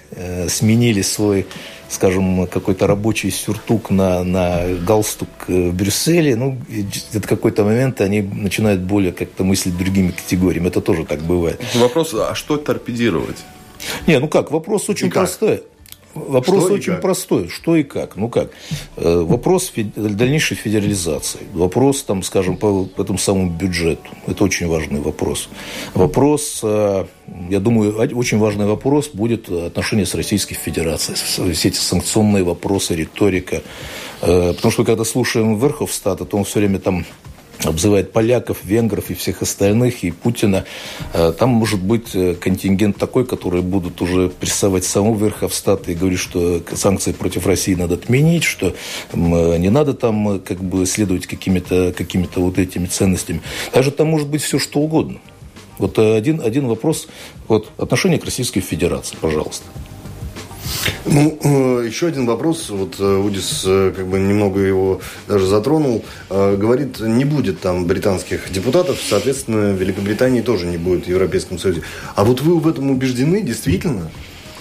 [0.48, 1.46] сменили свой
[1.90, 6.58] скажем, какой-то рабочий сюртук на, на галстук в Брюсселе, ну,
[7.14, 10.68] в какой-то момент они начинают более как-то мыслить другими категориями.
[10.68, 11.60] Это тоже так бывает.
[11.76, 13.38] Вопрос, а что торпедировать?
[14.08, 15.24] Не, ну как, вопрос очень Никак.
[15.24, 15.64] простой.
[16.16, 17.50] Вопрос что очень простой.
[17.50, 18.16] Что и как?
[18.16, 18.50] Ну как?
[18.98, 21.42] Э, вопрос дальнейшей федерализации.
[21.54, 24.10] Вопрос, там, скажем, по этому самому бюджету.
[24.26, 25.50] Это очень важный вопрос.
[25.94, 27.06] Вопрос, э,
[27.50, 31.16] я думаю, очень важный вопрос будет отношение с Российской Федерацией.
[31.54, 33.62] Все эти санкционные вопросы, риторика.
[34.22, 37.06] Э, потому что когда слушаем Верховстата, то он все время там
[37.64, 40.66] обзывает поляков, венгров и всех остальных, и Путина.
[41.14, 46.20] Э, там может быть э, контингент такой, который будут уже прессовать саму Верховстат и говорить,
[46.20, 48.76] что санкции против России надо отменить, что
[49.14, 53.42] не надо там как бы следовать какими-то какими вот этими ценностями.
[53.74, 55.20] Даже там может быть все что угодно.
[55.78, 57.08] Вот один, один вопрос.
[57.48, 59.66] Вот отношение к Российской Федерации, пожалуйста.
[61.06, 62.70] Ну, э, еще один вопрос.
[62.70, 66.04] Вот э, Удис э, как бы немного его даже затронул.
[66.30, 71.82] Говорит, не будет там британских депутатов, соответственно, Великобритании тоже не будет в Европейском Союзе.
[72.16, 74.12] А вот вы в этом убеждены, действительно?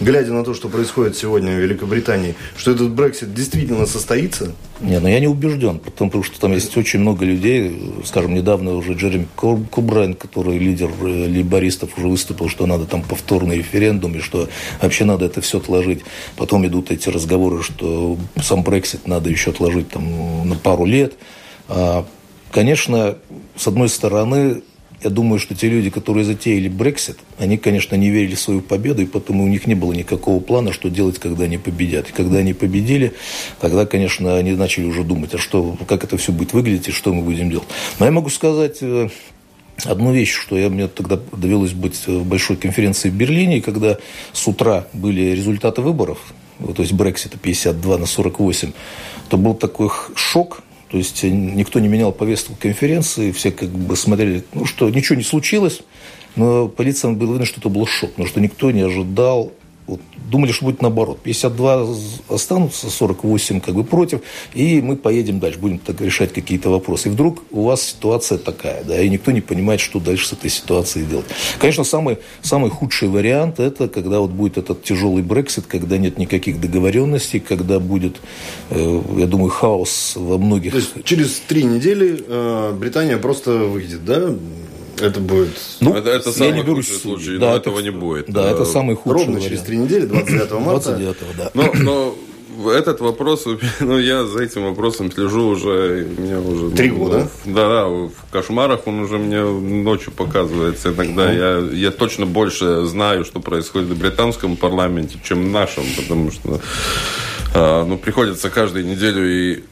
[0.00, 4.52] Глядя на то, что происходит сегодня в Великобритании, что этот Брексит действительно состоится?
[4.80, 8.92] Не, ну я не убежден, потому что там есть очень много людей, скажем, недавно уже
[8.92, 14.48] Джереми Кубрайн, который лидер э, лейбористов, уже выступил, что надо там повторный референдум, и что
[14.80, 16.02] вообще надо это все отложить.
[16.36, 21.14] Потом идут эти разговоры, что сам Брексит надо еще отложить там на пару лет.
[21.68, 22.06] А,
[22.50, 23.16] конечно,
[23.56, 24.62] с одной стороны,
[25.02, 29.02] я думаю, что те люди, которые затеяли Брексит, они, конечно, не верили в свою победу,
[29.02, 32.08] и потому у них не было никакого плана, что делать, когда они победят.
[32.08, 33.12] И когда они победили,
[33.60, 37.12] тогда, конечно, они начали уже думать, а что, как это все будет выглядеть и что
[37.12, 37.68] мы будем делать.
[38.00, 39.08] Но я могу сказать э,
[39.84, 43.98] одну вещь, что я, мне тогда довелось быть в большой конференции в Берлине, когда
[44.32, 46.18] с утра были результаты выборов,
[46.74, 48.72] то есть Брексита 52 на 48,
[49.28, 53.96] то был такой шок, то есть э, никто не менял повестку конференции, все как бы
[53.96, 55.80] смотрели, ну что, ничего не случилось,
[56.36, 59.52] но полиция было видно, что это был шок, потому что никто не ожидал
[59.88, 61.18] вот, думали, что будет наоборот.
[61.22, 61.86] 52
[62.28, 64.20] останутся, 48 как бы против,
[64.54, 67.08] и мы поедем дальше, будем так решать какие-то вопросы.
[67.08, 70.50] И вдруг у вас ситуация такая, да, и никто не понимает, что дальше с этой
[70.50, 71.26] ситуацией делать.
[71.58, 76.60] Конечно, самый, самый худший вариант– это когда вот будет этот тяжелый Брексит, когда нет никаких
[76.60, 78.20] договоренностей, когда будет,
[78.70, 80.72] э, я думаю, хаос во многих...
[80.72, 84.34] То есть через три недели э, Британия просто выйдет, да?
[85.00, 85.50] Это будет...
[85.80, 88.30] Ну, это, это самый не худший случай, да, но это, этого не будет.
[88.30, 89.48] Да, это самый худший Ровно вариант.
[89.48, 90.96] через три недели, 29 марта.
[90.96, 91.50] 29 да.
[91.54, 92.14] Но, но
[92.66, 93.46] этот вопрос,
[93.80, 96.74] ну, я за этим вопросом слежу уже, меня уже...
[96.74, 97.28] Три года?
[97.44, 101.30] Да, да, в кошмарах он уже мне ночью показывается иногда.
[101.30, 106.60] Я, я точно больше знаю, что происходит в британском парламенте, чем в нашем, потому что,
[107.54, 109.62] а, ну, приходится каждую неделю и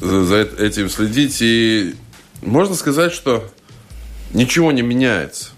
[0.00, 1.38] за этим следить.
[1.40, 1.94] И
[2.42, 3.44] можно сказать, что
[4.32, 5.50] ничего не меняется.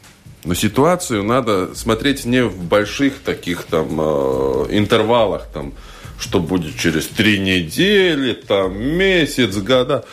[0.44, 5.74] Но ситуацию надо смотреть не в больших таких там э, интервалах, там,
[6.18, 10.04] что будет через три недели, там, месяц, года.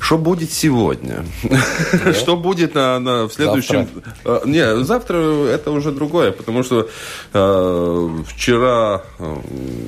[0.00, 1.24] Что будет сегодня?
[1.42, 2.12] Да.
[2.14, 3.86] что будет на, на, в следующем...
[3.94, 4.14] Завтра.
[4.24, 6.88] А, не, завтра это уже другое, потому что
[7.32, 9.36] э, вчера, э,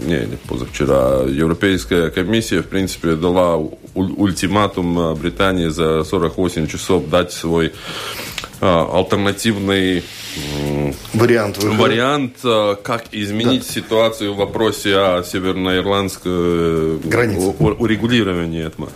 [0.05, 3.57] не, не позавчера, Европейская комиссия, в принципе, дала
[3.95, 7.73] ультиматум Британии за 48 часов дать свой
[8.61, 10.05] э, альтернативный
[11.15, 11.83] вариант, выхода.
[11.83, 12.37] вариант,
[12.83, 13.73] как изменить да.
[13.73, 18.91] ситуацию в вопросе о северноирландской границе урегулировании этого.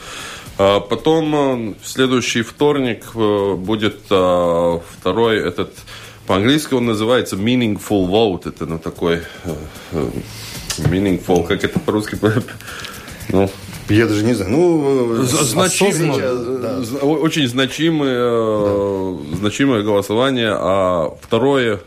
[0.58, 5.72] А потом э, в следующий вторник э, будет э, второй этот
[6.26, 8.48] по-английски он называется meaningful vote.
[8.48, 9.20] Это ну, такой
[10.78, 12.18] meaningful, как это по-русски?
[13.28, 13.50] Ну,
[13.88, 14.52] я даже не знаю.
[14.52, 17.04] Ну, значимое, да.
[17.04, 19.36] очень значимое, да.
[19.36, 20.52] значимое голосование.
[20.52, 21.80] А второе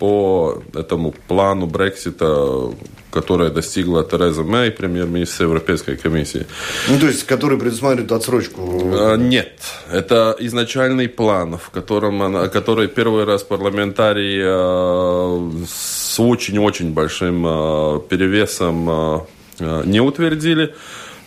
[0.00, 2.72] по этому плану Брексита,
[3.14, 6.46] которое достигла Тереза Мэй, премьер-министр Европейской комиссии.
[6.88, 8.60] Ну, то есть, который предусматривает отсрочку?
[8.92, 9.52] А, нет.
[9.92, 18.00] Это изначальный план, в котором она, который первый раз парламентарии а, с очень-очень большим а,
[18.00, 19.26] перевесом
[19.60, 20.74] не утвердили.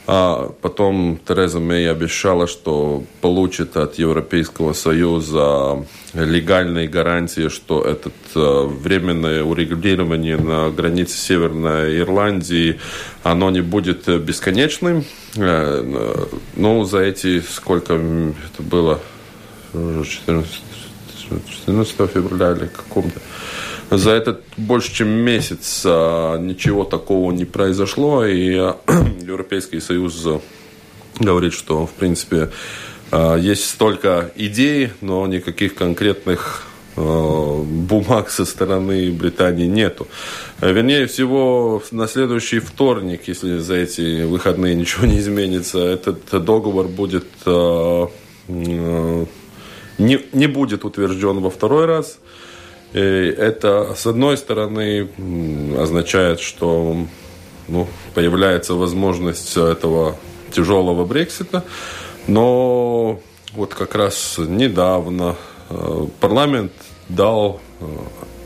[0.09, 8.67] А потом Тереза Мэй обещала, что получит от Европейского Союза легальные гарантии, что это э,
[8.67, 12.79] временное урегулирование на границе Северной Ирландии,
[13.23, 15.03] оно не будет бесконечным.
[15.35, 19.01] Э, но за эти, сколько это было,
[19.73, 20.61] 14,
[21.65, 23.19] 14 февраля или каком-то,
[23.89, 28.77] за этот больше чем месяц а, ничего такого не произошло, и а,
[29.21, 30.27] Европейский Союз
[31.19, 32.49] говорит, что, в принципе,
[33.11, 36.63] а, есть столько идей, но никаких конкретных
[36.95, 40.07] бумаг со стороны Британии нету.
[40.59, 47.27] Вернее всего, на следующий вторник, если за эти выходные ничего не изменится, этот договор будет
[48.47, 49.27] не,
[49.99, 52.17] не будет утвержден во второй раз.
[52.97, 55.07] И это, с одной стороны,
[55.77, 57.05] означает, что
[57.67, 60.15] ну, появляется возможность этого
[60.51, 61.63] тяжелого Брексита,
[62.25, 63.19] но
[63.53, 65.35] вот как раз недавно
[66.19, 66.71] парламент
[67.07, 67.61] дал,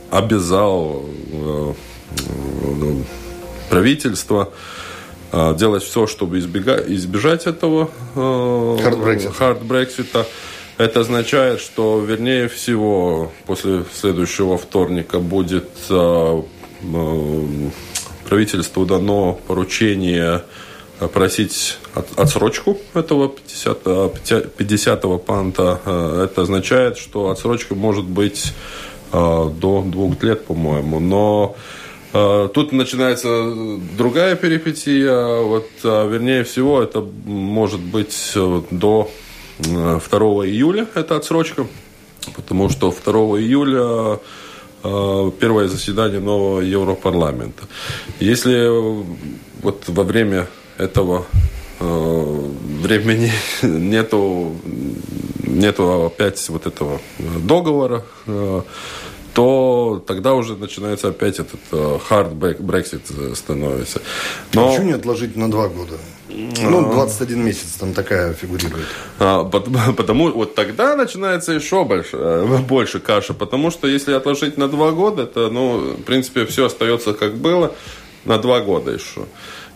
[0.10, 1.06] обязал
[3.70, 4.52] правительство
[5.32, 10.26] делать все, чтобы избегать, избежать этого хард-брексита.
[10.82, 16.42] Это означает, что, вернее всего, после следующего вторника будет э,
[16.82, 17.70] э,
[18.28, 20.42] правительству дано поручение
[21.14, 21.78] просить
[22.16, 25.80] отсрочку этого 50, 50 панта.
[26.26, 28.52] Это означает, что отсрочка может быть
[29.14, 31.00] э, до двух лет, по-моему.
[31.00, 31.56] Но
[32.12, 33.54] Тут начинается
[33.98, 35.44] другая перипетия.
[35.44, 39.10] Вот, вернее всего, это может быть до
[39.62, 40.00] 2
[40.48, 41.68] июля это отсрочка,
[42.36, 44.20] потому что 2 июля
[44.84, 47.64] э, первое заседание нового Европарламента.
[48.20, 48.68] Если
[49.62, 50.48] вот во время
[50.78, 51.26] этого
[51.80, 52.50] э,
[52.82, 54.56] времени нету,
[55.44, 58.62] нету опять вот этого договора, э,
[59.34, 64.02] то тогда уже начинается опять этот hard Brexit становится.
[64.54, 64.68] Но...
[64.68, 65.96] А почему не отложить на два года?
[66.34, 67.44] Ну, 21 а.
[67.44, 68.86] месяц там такая фигурирует.
[69.20, 69.44] А,
[69.98, 74.92] потому вот тогда начинается еще больше, э, больше каша, потому что если отложить на два
[74.92, 77.74] года, то, ну, в принципе, все остается как было
[78.26, 79.26] на два года еще.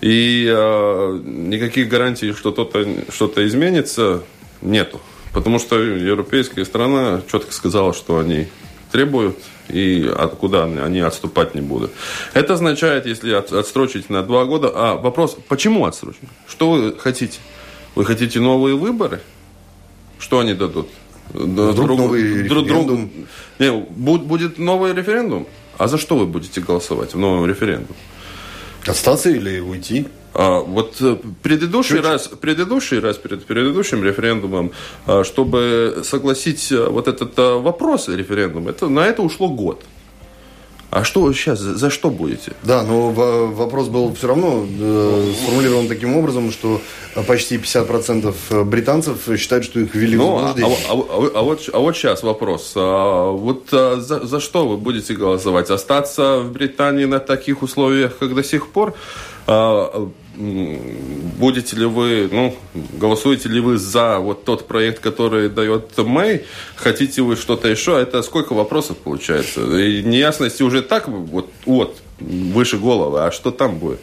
[0.02, 4.22] И э, никаких гарантий, что что-то что изменится,
[4.62, 5.02] нету.
[5.34, 8.48] Потому что европейская страна четко сказала, что они
[8.96, 11.92] требуют и откуда они отступать не будут.
[12.34, 14.72] Это означает, если отстрочить на два года...
[14.74, 16.30] А, вопрос, почему отсрочить?
[16.48, 17.40] Что вы хотите?
[17.96, 19.20] Вы хотите новые выборы?
[20.18, 20.88] Что они дадут?
[21.34, 23.12] Вдруг друг, новый друг, референдум?
[23.12, 23.28] Друг,
[23.60, 25.46] не, будет новый референдум?
[25.78, 28.00] А за что вы будете голосовать в новом референдуме?
[28.88, 30.08] Остаться или уйти?
[30.38, 32.06] А, вот э, предыдущий Чуть.
[32.06, 34.72] раз, предыдущий раз перед предыдущим референдумом,
[35.06, 39.82] а, чтобы согласить э, вот этот э, вопрос референдума, это, на это ушло год.
[40.92, 42.54] А что сейчас, за что будете?
[42.64, 46.82] Да, но вопрос был все равно э, сформулирован таким образом, что
[47.28, 50.78] почти 50% британцев считают, что их ввели ну, в а, заблуждение.
[50.90, 52.74] А, а, а, а, вот, а вот сейчас вопрос.
[52.76, 55.70] А, вот а, за, за что вы будете голосовать?
[55.70, 58.94] Остаться в Британии на таких условиях, как до сих пор?
[59.48, 62.56] А, будете ли вы, ну,
[62.94, 66.46] голосуете ли вы за вот тот проект, который дает Мэй,
[66.76, 69.62] хотите вы что-то еще, это сколько вопросов получается.
[69.78, 74.00] И неясности уже так вот, вот выше головы, а что там будет.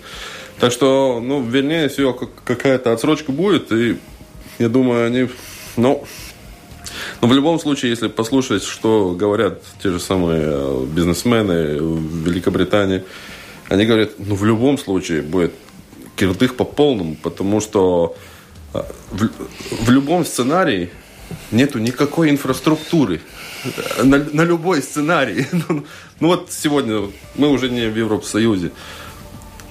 [0.59, 3.99] Так что, ну, вернее всего, какая-то отсрочка будет, и
[4.59, 5.29] я думаю, они,
[5.77, 6.05] ну,
[7.21, 13.05] но в любом случае, если послушать, что говорят те же самые э, бизнесмены в Великобритании,
[13.69, 15.53] они говорят, ну, в любом случае будет
[16.23, 18.15] кирдых по полному, потому что
[18.73, 19.29] а, в,
[19.85, 20.91] в любом сценарии
[21.51, 23.21] нету никакой инфраструктуры
[24.05, 25.47] на, на любой сценарий.
[25.69, 25.85] Ну,
[26.21, 28.71] ну вот сегодня мы уже не в Европсоюзе.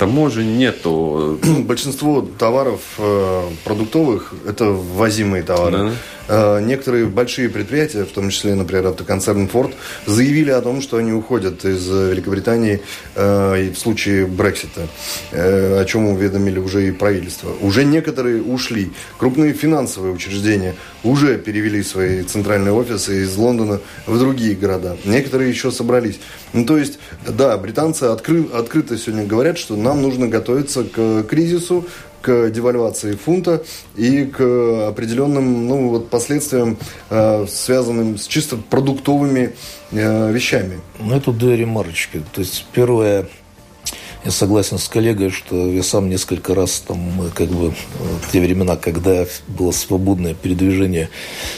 [0.02, 1.40] Таможен нету.
[1.60, 5.78] Большинство товаров э, продуктовых это ввозимые товары.
[5.78, 5.92] Да.
[6.28, 9.74] Э, некоторые большие предприятия, в том числе, например, автоконцерн Ford,
[10.06, 12.82] заявили о том, что они уходят из Великобритании
[13.16, 14.88] э, в случае Брексита,
[15.32, 17.52] э, о чем уведомили уже и правительство.
[17.62, 18.92] Уже некоторые ушли.
[19.20, 24.98] Крупные финансовые учреждения уже перевели свои центральные офисы из Лондона в другие города.
[25.06, 26.20] Некоторые еще собрались.
[26.54, 31.86] Ну, то есть, да, британцы откры, открыто сегодня говорят, что нам нужно готовиться к кризису,
[32.22, 33.64] к девальвации фунта
[33.96, 36.78] и к определенным ну, вот, последствиям,
[37.10, 39.56] э, связанным с чисто продуктовыми
[39.92, 40.80] э, вещами.
[41.00, 42.22] Ну, это две ремарочки.
[42.32, 43.28] То есть, первое,
[44.24, 47.00] я согласен с коллегой, что я сам несколько раз там,
[47.34, 51.10] как бы, в те времена, когда было свободное передвижение,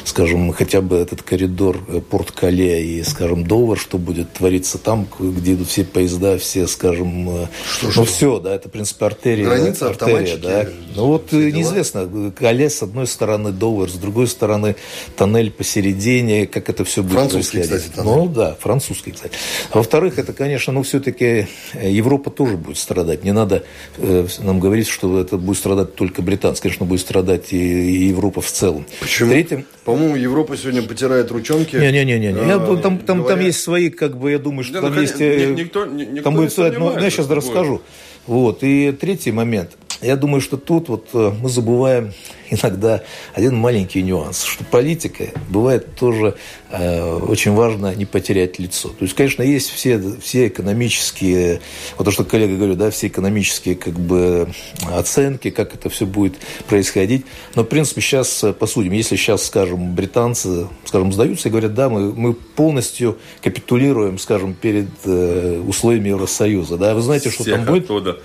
[0.05, 5.55] скажем, хотя бы этот коридор э, Порт-Кале и, скажем, Довар, что будет твориться там, где
[5.55, 8.05] идут все поезда, все, скажем, э, что, ну, что?
[8.05, 9.45] все, да, это, в принципе, артерия.
[9.45, 10.65] Граница, артерия, да.
[10.95, 14.77] Ну, вот неизвестно, Кале с одной стороны, Довар, с другой стороны,
[15.17, 17.83] тоннель посередине, как это все будет Французский, происходить.
[17.87, 18.15] кстати, тоннель.
[18.15, 19.35] Ну, да, французский, кстати.
[19.71, 23.23] А во-вторых, это, конечно, ну, все-таки Европа тоже тоже будет страдать.
[23.23, 23.63] Не надо
[23.97, 26.61] э, нам говорить, что это будет страдать только британцы.
[26.61, 28.85] Конечно, будет страдать и, и Европа в целом.
[28.99, 29.31] Почему?
[29.31, 29.65] Третьим...
[29.85, 31.75] По-моему, Европа сегодня потирает ручонки.
[31.75, 32.29] Не-не-не.
[32.29, 33.35] А, там, там, говоря...
[33.35, 35.19] там есть свои, как бы, я думаю, что да, там ну, есть...
[35.19, 36.57] Э, никто, никто там будет...
[36.57, 37.81] Ну, я сейчас расскажу.
[38.27, 38.63] Вот.
[38.63, 39.71] И третий момент.
[40.01, 42.13] Я думаю, что тут вот э, мы забываем
[42.49, 46.35] иногда один маленький нюанс, что политика бывает тоже
[46.73, 48.89] очень важно не потерять лицо.
[48.89, 51.61] То есть, конечно, есть все, все экономические,
[51.97, 54.49] вот то, что коллега говорит, да, все экономические как бы
[54.91, 56.35] оценки, как это все будет
[56.67, 57.25] происходить.
[57.55, 58.91] Но, в принципе, сейчас посудим.
[58.93, 64.89] Если сейчас, скажем, британцы, скажем, сдаются и говорят, да, мы, мы полностью капитулируем, скажем, перед
[65.05, 67.83] э, условиями Евросоюза, да, вы знаете, что Всех там будет?
[67.85, 68.19] Оттуда.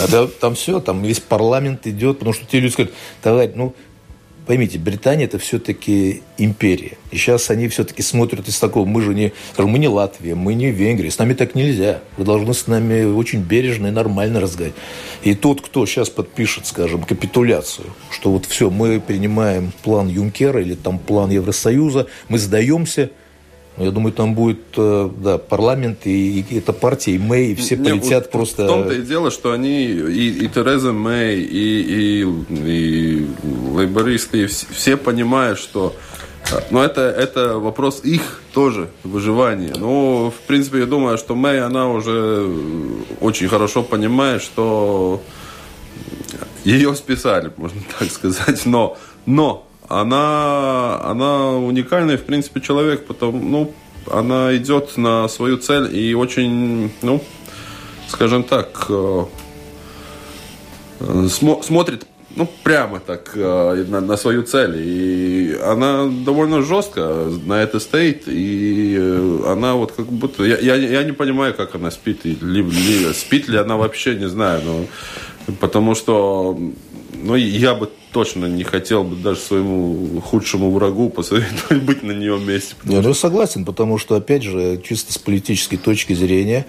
[0.00, 3.74] А, там все, там весь парламент идет, потому что те люди скажут, товарищ, ну,
[4.46, 6.96] поймите, Британия это все-таки империя.
[7.10, 10.70] И сейчас они все-таки смотрят из такого, мы же не, мы не Латвия, мы не
[10.70, 12.00] Венгрия, с нами так нельзя.
[12.16, 14.78] Вы должны с нами очень бережно и нормально разговаривать.
[15.22, 20.74] И тот, кто сейчас подпишет, скажем, капитуляцию, что вот все, мы принимаем план Юнкера или
[20.74, 23.10] там план Евросоюза, мы сдаемся–
[23.78, 27.76] я думаю, там будет э, да, парламент и, и эта партия, и Мэй, и все
[27.76, 28.64] Не, полетят вот просто...
[28.64, 33.26] В том-то и дело, что они, и, и Тереза Мэй, и, и, и
[33.74, 35.94] лейбористы, и все, все понимают, что
[36.50, 39.74] э, но это, это вопрос их тоже выживания.
[39.76, 42.50] Ну, в принципе, я думаю, что Мэй, она уже
[43.20, 45.20] очень хорошо понимает, что
[46.64, 48.64] ее списали, можно так сказать.
[48.64, 48.96] Но,
[49.26, 53.72] но она, она уникальный, в принципе, человек, потому, ну,
[54.10, 57.22] она идет на свою цель и очень, ну,
[58.08, 59.24] скажем так, э,
[61.28, 62.06] смо, смотрит
[62.36, 64.74] ну, прямо так э, на, на свою цель.
[64.76, 68.24] И она довольно жестко на это стоит.
[68.26, 70.44] И э, она вот как будто...
[70.44, 72.26] Я, я, я не понимаю, как она спит.
[72.26, 74.62] Или, или спит ли она вообще, не знаю.
[74.66, 76.58] Но, потому что
[77.14, 82.38] ну, я бы точно не хотел бы даже своему худшему врагу посоветовать быть на нее
[82.38, 82.74] месте.
[82.84, 86.64] Я ну, согласен, потому что, опять же, чисто с политической точки зрения,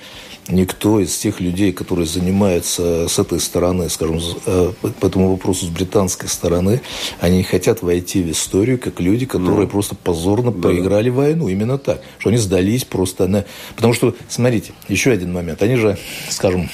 [0.49, 5.69] никто из тех людей, которые занимаются с этой стороны, скажем, э, по этому вопросу с
[5.69, 6.81] британской стороны,
[7.21, 10.63] они хотят войти в историю как люди, которые ну, просто позорно да.
[10.63, 11.47] проиграли войну.
[11.47, 12.01] Именно так.
[12.17, 13.45] Что они сдались просто на...
[13.77, 15.63] Потому что, смотрите, еще один момент.
[15.63, 15.97] Они же,
[16.29, 16.69] скажем,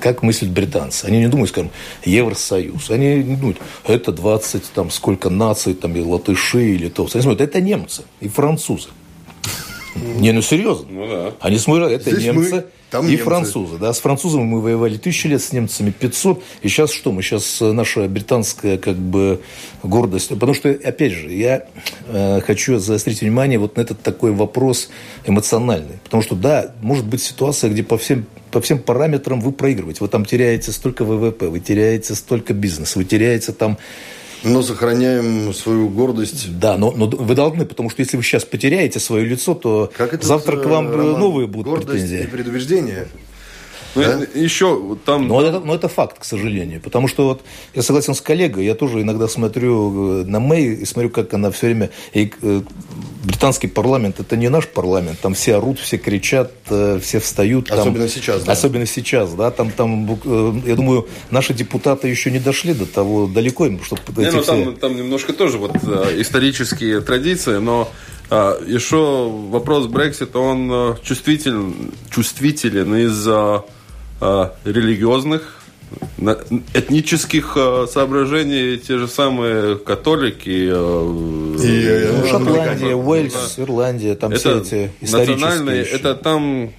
[0.00, 1.04] как мыслят британцы.
[1.04, 1.70] Они не думают, скажем,
[2.04, 2.90] Евросоюз.
[2.90, 7.16] Они не думают, это 20, там, сколько наций, там, и латыши, и литовцы.
[7.16, 8.88] Они смотрят, это немцы и французы.
[9.96, 10.86] Не, ну серьезно.
[10.88, 11.32] Ну, да.
[11.40, 13.24] Они смотрят, это Здесь немцы мы, там и немцы.
[13.24, 13.78] французы.
[13.78, 16.42] Да, с французами мы воевали тысячи лет, с немцами 500.
[16.62, 17.12] И сейчас что?
[17.12, 19.40] Мы сейчас э, наша британская как бы
[19.82, 20.28] гордость.
[20.28, 21.66] Потому что, опять же, я
[22.06, 24.90] э, хочу заострить внимание вот на этот такой вопрос
[25.26, 25.98] эмоциональный.
[26.04, 30.00] Потому что, да, может быть ситуация, где по всем по всем параметрам вы проигрываете.
[30.00, 33.78] Вы там теряете столько ВВП, вы теряете столько бизнеса, вы теряете там
[34.42, 36.58] но сохраняем свою гордость.
[36.58, 40.14] Да, но, но вы должны, потому что если вы сейчас потеряете свое лицо, то как
[40.14, 42.24] это завтра к вам Роман, новые будут гордость претензии.
[42.24, 43.08] и предубеждение.
[43.94, 44.20] Ну, да?
[44.34, 45.26] еще там...
[45.26, 46.80] Но это, но это факт, к сожалению.
[46.80, 47.42] Потому что вот
[47.74, 51.50] я согласен с коллегой, я тоже иногда смотрю э, на Мэй и смотрю, как она
[51.50, 51.90] все время...
[52.12, 52.60] И, э,
[53.24, 55.18] британский парламент– это не наш парламент.
[55.20, 57.68] Там все орут, все кричат, э, все встают.
[57.68, 58.52] Там, особенно сейчас, да.
[58.52, 59.50] Особенно сейчас, да.
[59.50, 60.06] Там, там,
[60.64, 64.64] я думаю, наши депутаты еще не дошли до того далеко, чтобы не, ну, все...
[64.64, 67.90] там, там немножко тоже вот исторические традиции, но
[68.30, 73.64] а, еще вопрос Брексита, он чувствителен, чувствителен из-за
[74.64, 75.60] религиозных,
[76.74, 80.68] этнических э, соображений те же самые католики.
[80.70, 83.62] Э, и, ну, Шотландия, Уэльс, да.
[83.62, 85.96] Ирландия, там это все эти национальные, еще.
[85.96, 86.70] это там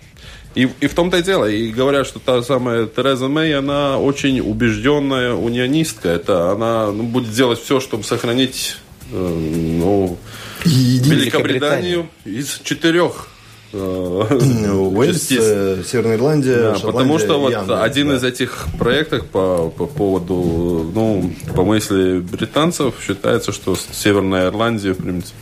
[0.56, 1.46] и, и в том-то и дело.
[1.46, 6.10] И говорят, что та самая Тереза Мэй, она очень убежденная унионистка.
[6.10, 8.78] Это она ну, будет делать все, чтобы сохранить
[9.12, 10.18] ну,
[10.64, 13.31] Великобританию из четырех Э,
[13.74, 18.16] Уэльс, э, Северная Ирландия, да, Потому что вот Англия, один да.
[18.18, 24.98] из этих проектов по, по поводу, ну, по мысли британцев, считается, что Северная Ирландия, в
[24.98, 25.36] принципе,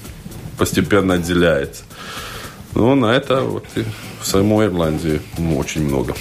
[0.57, 1.83] постепенно отделяется.
[2.75, 3.83] Но на это вот и
[4.21, 5.21] в самой Ирландии
[5.57, 6.13] очень много.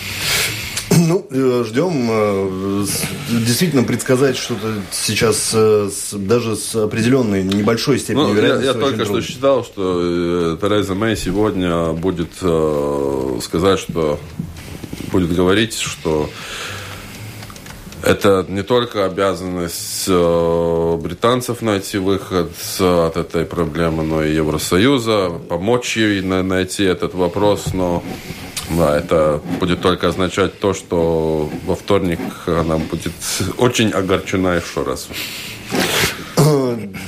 [1.08, 2.08] Ну, э, ждем.
[2.10, 2.84] Э,
[3.30, 8.66] действительно, предсказать что-то сейчас э, даже с определенной небольшой степенью ну, вероятности.
[8.66, 9.22] Я, я только трудно.
[9.22, 12.32] что считал, что Тереза Мэй сегодня будет
[13.42, 14.20] сказать, что
[15.10, 16.28] будет говорить, что
[18.02, 26.20] это не только обязанность британцев найти выход от этой проблемы, но и Евросоюза, помочь ей
[26.20, 28.02] найти этот вопрос, но
[28.70, 33.12] да, это будет только означать то, что во вторник она будет
[33.56, 35.08] очень огорчена еще раз.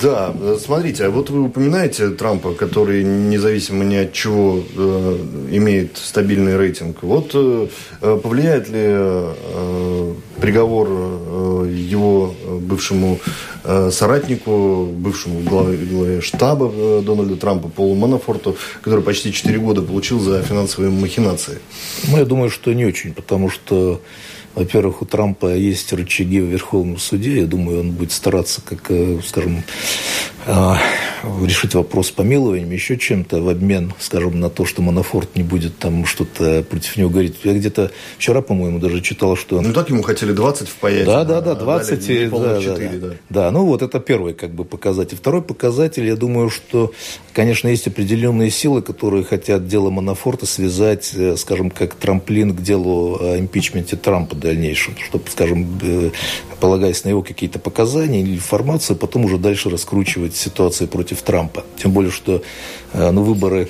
[0.02, 5.18] Да, смотрите, а вот вы упоминаете Трампа, который независимо ни от чего э,
[5.50, 7.02] имеет стабильный рейтинг.
[7.02, 7.68] Вот э,
[8.00, 13.18] повлияет ли э, приговор э, его бывшему
[13.90, 16.72] соратнику, бывшему главе штаба
[17.02, 21.58] Дональда Трампа Полу Манафорту, который почти 4 года получил за финансовые махинации?
[22.08, 24.00] Ну, я думаю, что не очень, потому что
[24.54, 27.40] во-первых, у Трампа есть рычаги в Верховном суде.
[27.40, 29.62] Я думаю, он будет стараться, как, э, скажем,
[30.46, 30.74] э,
[31.44, 36.04] решить вопрос помилованием, еще чем-то в обмен, скажем, на то, что Манафорт не будет там
[36.04, 37.36] что-то против него говорить.
[37.44, 39.60] Я где-то вчера, по-моему, даже читал, что...
[39.60, 41.06] Ну, так ему хотели 20 впаять.
[41.06, 42.10] Да, да, да, 20.
[42.10, 43.14] И, да, 4, да, да.
[43.28, 45.16] да, ну вот это первый как бы показатель.
[45.16, 46.92] Второй показатель, я думаю, что,
[47.32, 53.18] конечно, есть определенные силы, которые хотят дело Манафорта связать, э, скажем, как трамплин к делу
[53.20, 56.10] о импичменте Трампа дальнейшем, чтобы, скажем, э,
[56.60, 61.64] полагаясь на его какие-то показания или информацию, потом уже дальше раскручивать ситуацию против Трампа.
[61.76, 62.42] Тем более, что
[62.92, 63.68] э, ну, выборы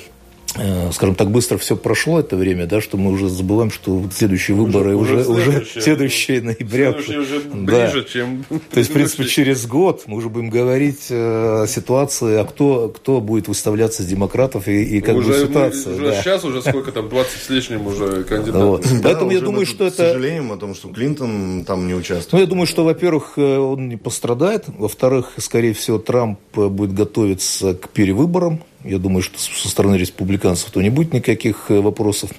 [0.91, 4.95] скажем так, быстро все прошло это время, да, что мы уже забываем, что следующие выборы
[4.95, 6.91] уже, уже, следующие, следующие ноября.
[6.91, 8.03] Следующие уже ближе, да.
[8.03, 8.45] чем...
[8.71, 12.89] То есть, в принципе, через год мы уже будем говорить э, о ситуации, а кто,
[12.89, 15.95] кто будет выставляться с демократов и, и как уже, будет ситуация.
[15.95, 16.21] Уже да.
[16.21, 18.61] сейчас уже сколько там, 20 с лишним уже кандидатов.
[18.63, 18.81] Вот.
[18.81, 20.11] Да, Поэтому я думаю, что это...
[20.11, 22.33] Сожалением о том, что Клинтон там не участвует.
[22.33, 27.73] Ну, я думаю, что, во-первых, э, он не пострадает, во-вторых, скорее всего, Трамп будет готовиться
[27.73, 32.31] к перевыборам, я думаю, что со стороны республиканцев то не будет никаких э, вопросов.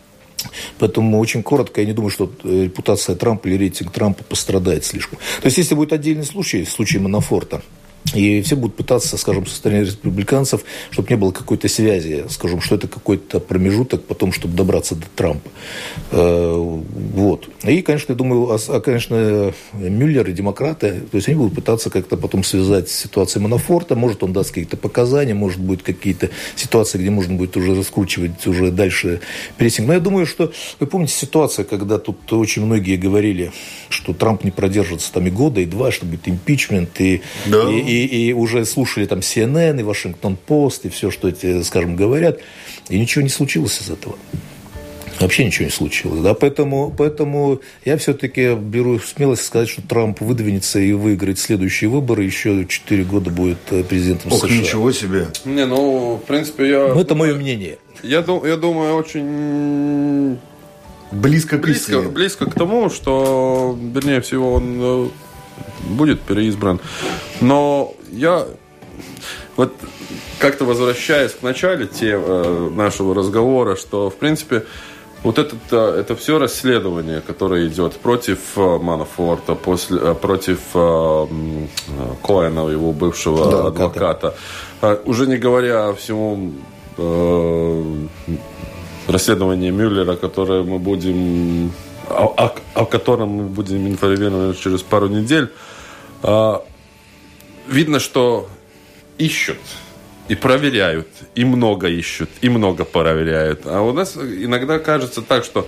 [0.78, 5.18] Поэтому очень коротко, я не думаю, что э, репутация Трампа или рейтинг Трампа пострадает слишком.
[5.40, 7.62] То есть, если будет отдельный случай, случай Манафорта,
[8.14, 12.74] и все будут пытаться, скажем, со стороны республиканцев, чтобы не было какой-то связи, скажем, что
[12.74, 15.48] это какой-то промежуток потом, чтобы добраться до Трампа.
[16.10, 17.48] Э, вот.
[17.64, 22.16] И, конечно, я думаю, а, конечно, Мюллер и демократы, то есть они будут пытаться как-то
[22.16, 27.10] потом связать с ситуацией Манафорта, может, он даст какие-то показания, может, будет какие-то ситуации, где
[27.10, 29.20] можно будет уже раскручивать уже дальше
[29.56, 29.88] прессинг.
[29.88, 33.52] Но я думаю, что, вы помните ситуация, когда тут очень многие говорили,
[33.88, 37.70] что Трамп не продержится там и года, и два, что будет импичмент, и, да.
[37.70, 42.38] и, и и, уже слушали там CNN, и Вашингтон-Пост, и все, что эти, скажем, говорят,
[42.88, 44.16] и ничего не случилось из этого.
[45.22, 46.20] Вообще ничего не случилось.
[46.20, 46.34] Да?
[46.34, 52.24] Поэтому, поэтому я все-таки беру смелость сказать, что Трамп выдвинется и выиграет следующие выборы.
[52.24, 54.56] Еще 4 года будет э, президентом Ох, США.
[54.56, 55.28] ничего себе.
[55.44, 56.94] Не, ну, в принципе, я...
[56.94, 57.78] Ну, это мое мнение.
[58.02, 60.38] Я, я думаю, очень...
[61.12, 65.08] Близко к близко, близко к тому, что, вернее всего, он э,
[65.82, 66.80] будет переизбран.
[67.40, 68.46] Но я
[69.56, 69.72] вот
[70.38, 74.64] как-то возвращаясь к начале тем, э, нашего разговора, что, в принципе,
[75.22, 81.26] вот это, это все расследование, которое идет против э, Манафорта, после, э, против э,
[82.22, 84.34] Коэна, его бывшего да, адвоката,
[84.80, 86.52] э, уже не говоря о всему
[86.96, 88.06] э,
[89.06, 91.72] расследовании Мюллера, которое мы будем
[92.08, 95.71] о, о, о котором мы будем информированы через пару недель, а,
[97.68, 98.48] видно, что
[99.18, 99.58] ищут
[100.28, 103.62] и проверяют, и много ищут, и много проверяют.
[103.66, 105.66] А у нас иногда кажется так, что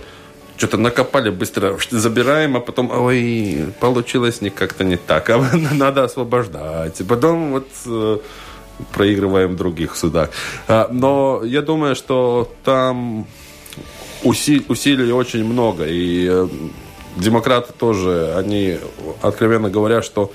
[0.57, 5.37] что-то накопали быстро, забираем, а потом, ой, получилось не как-то не так, а
[5.73, 7.01] надо освобождать.
[7.01, 8.17] И потом вот э,
[8.93, 10.29] проигрываем других судах.
[10.67, 13.27] А, но я думаю, что там
[14.23, 16.47] усилий очень много, и э,
[17.15, 18.77] демократы тоже, они
[19.21, 20.31] откровенно говорят, что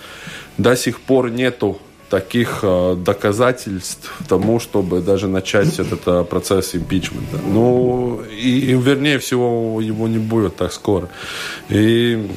[0.58, 1.78] до сих пор нету
[2.10, 7.38] таких э, доказательств тому, чтобы даже начать этот э, процесс импичмента.
[7.46, 11.08] Ну, и, и вернее всего его не будет так скоро.
[11.68, 12.28] И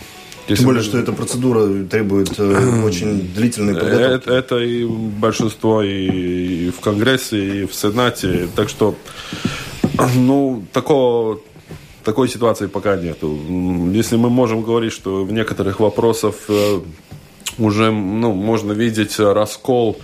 [0.47, 0.87] если Тем более, мы...
[0.87, 4.13] что эта процедура требует э, очень длительной подготовки.
[4.13, 8.47] Это, это и большинство и, и в Конгрессе, и в Сенате.
[8.55, 8.95] Так что,
[10.15, 11.39] ну, такого
[12.03, 13.37] такой ситуации пока нету.
[13.93, 16.81] Если мы можем говорить, что в некоторых вопросах э,
[17.57, 19.97] уже ну, можно видеть раскол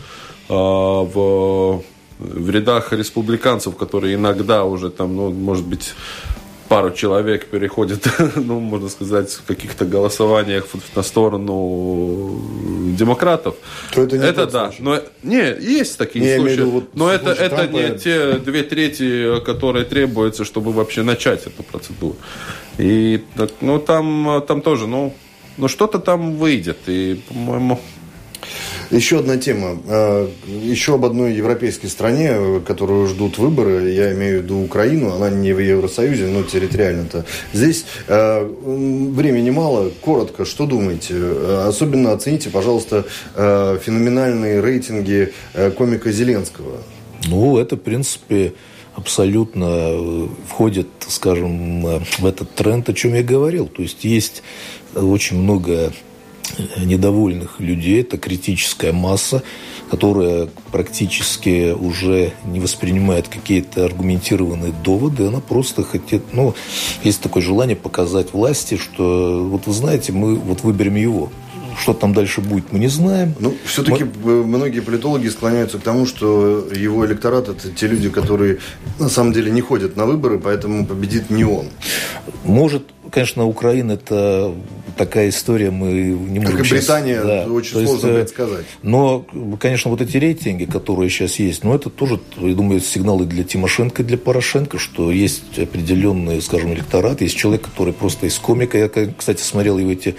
[0.50, 1.84] э, в,
[2.20, 5.94] в рядах республиканцев, которые иногда уже там, ну, может быть,
[6.70, 12.40] пару человек переходит, ну, можно сказать, в каких-то голосованиях на сторону
[12.98, 13.56] демократов.
[13.94, 14.68] То это не это да.
[14.68, 14.84] Случай.
[14.84, 16.58] Но, не, есть такие не, случаи.
[16.58, 17.76] Виду, вот но это, это Трампа...
[17.76, 22.16] не те две трети, которые требуются, чтобы вообще начать эту процедуру.
[22.78, 23.24] И,
[23.62, 25.14] ну, там, там тоже, ну,
[25.58, 26.78] ну, что-то там выйдет.
[26.88, 27.82] И, по-моему,
[28.92, 29.78] еще одна тема.
[29.88, 35.30] А, еще об одной европейской стране, которую ждут выборы, я имею в виду Украину, она
[35.30, 37.26] не в Евросоюзе, но территориально-то.
[37.54, 39.92] Здесь а, времени мало.
[40.02, 41.16] Коротко, что думаете?
[41.66, 45.34] Особенно оцените, пожалуйста, феноменальные рейтинги
[45.78, 46.78] комика Зеленского.
[47.28, 48.54] Ну, это, в принципе,
[48.96, 53.68] абсолютно э, входит, скажем, в этот тренд, о чем я говорил.
[53.68, 54.44] То есть есть
[54.96, 55.94] очень много
[56.78, 59.44] недовольных людей, это критическая масса,
[59.90, 66.56] которая практически уже не воспринимает какие-то аргументированные доводы, она просто хочет, ну,
[67.04, 71.30] есть такое желание показать власти, что вот вы знаете, мы вот выберем его.
[71.82, 73.34] Что там дальше будет, мы не знаем.
[73.40, 74.44] Ну, все-таки мы...
[74.44, 78.58] многие политологи склоняются к тому, что его электорат– это те люди, которые
[79.00, 81.68] на самом деле не ходят на выборы, поэтому победит не он.
[82.44, 84.54] Может, конечно, Украина– это
[85.00, 88.66] такая история, мы не можем Как и Британия, сейчас, да, очень сложно есть, э, предсказать.
[88.84, 89.26] Но,
[89.58, 94.04] конечно, вот эти рейтинги, которые сейчас есть, ну, это тоже, я думаю, сигналы для Тимошенко
[94.04, 98.78] и для Порошенко, что есть определенный, скажем, электорат, есть человек, который просто из комика.
[98.78, 100.18] Я, кстати, смотрел его эти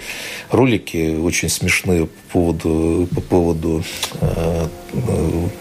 [0.49, 3.83] ролики, очень смешные по поводу, по поводу
[4.19, 4.67] э,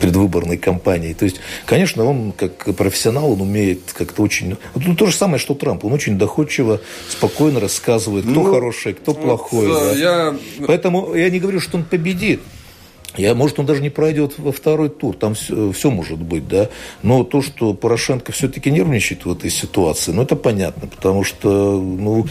[0.01, 1.13] предвыборной кампании.
[1.13, 4.57] То есть, конечно, он как профессионал, он умеет как-то очень...
[4.75, 5.85] Ну, то же самое, что Трамп.
[5.85, 9.69] Он очень доходчиво, спокойно рассказывает, кто ну, хороший, кто плохой.
[9.69, 9.99] Вот, да.
[9.99, 10.37] я...
[10.67, 12.41] Поэтому я не говорю, что он победит.
[13.17, 16.69] Я, может, он даже не пройдет во второй тур, там все, все может быть, да.
[17.03, 22.27] Но то, что Порошенко все-таки нервничает в этой ситуации, ну, это понятно, потому что, ну,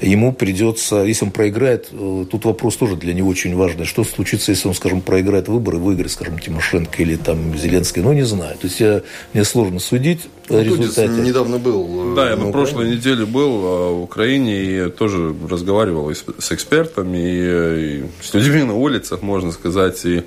[0.00, 4.52] ему придется, если он проиграет, э, тут вопрос тоже для него очень важный, что случится,
[4.52, 8.56] если он, скажем, проиграет выборы, выиграет, скажем, Тимошенко или там Зеленский, ну, не знаю.
[8.58, 9.02] То есть я,
[9.34, 11.08] мне сложно судить ну, результате.
[11.20, 12.12] недавно был.
[12.12, 16.24] Э, да, я на прошлой неделе был э, в Украине и тоже разговаривал и с,
[16.38, 20.21] с экспертами, и, и с людьми на улицах, можно сказать, и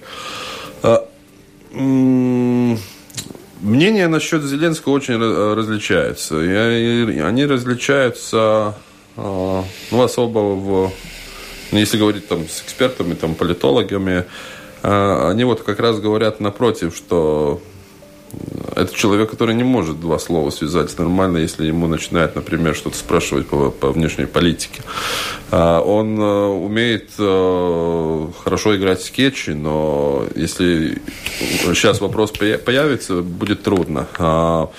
[0.83, 1.07] а,
[3.61, 6.41] Мнения насчет Зеленского очень различаются.
[6.41, 8.75] И они различаются
[9.17, 10.91] а, ну, особо в...
[11.71, 14.25] Ну, если говорить там, с экспертами, там, политологами,
[14.83, 17.61] а, они вот как раз говорят напротив, что
[18.75, 23.47] это человек, который не может два слова связать нормально, если ему начинают, например, что-то спрашивать
[23.47, 24.81] по, по внешней политике.
[25.51, 31.01] А, он э, умеет э, хорошо играть скетчи, но если
[31.39, 34.07] сейчас вопрос появится, будет трудно.
[34.17, 34.69] А,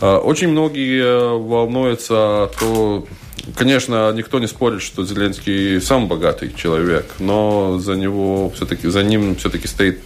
[0.00, 3.06] а, очень многие э, волнуются, то
[3.54, 9.36] Конечно, никто не спорит, что Зеленский сам богатый человек, но за него все-таки за ним
[9.36, 10.00] все-таки стоит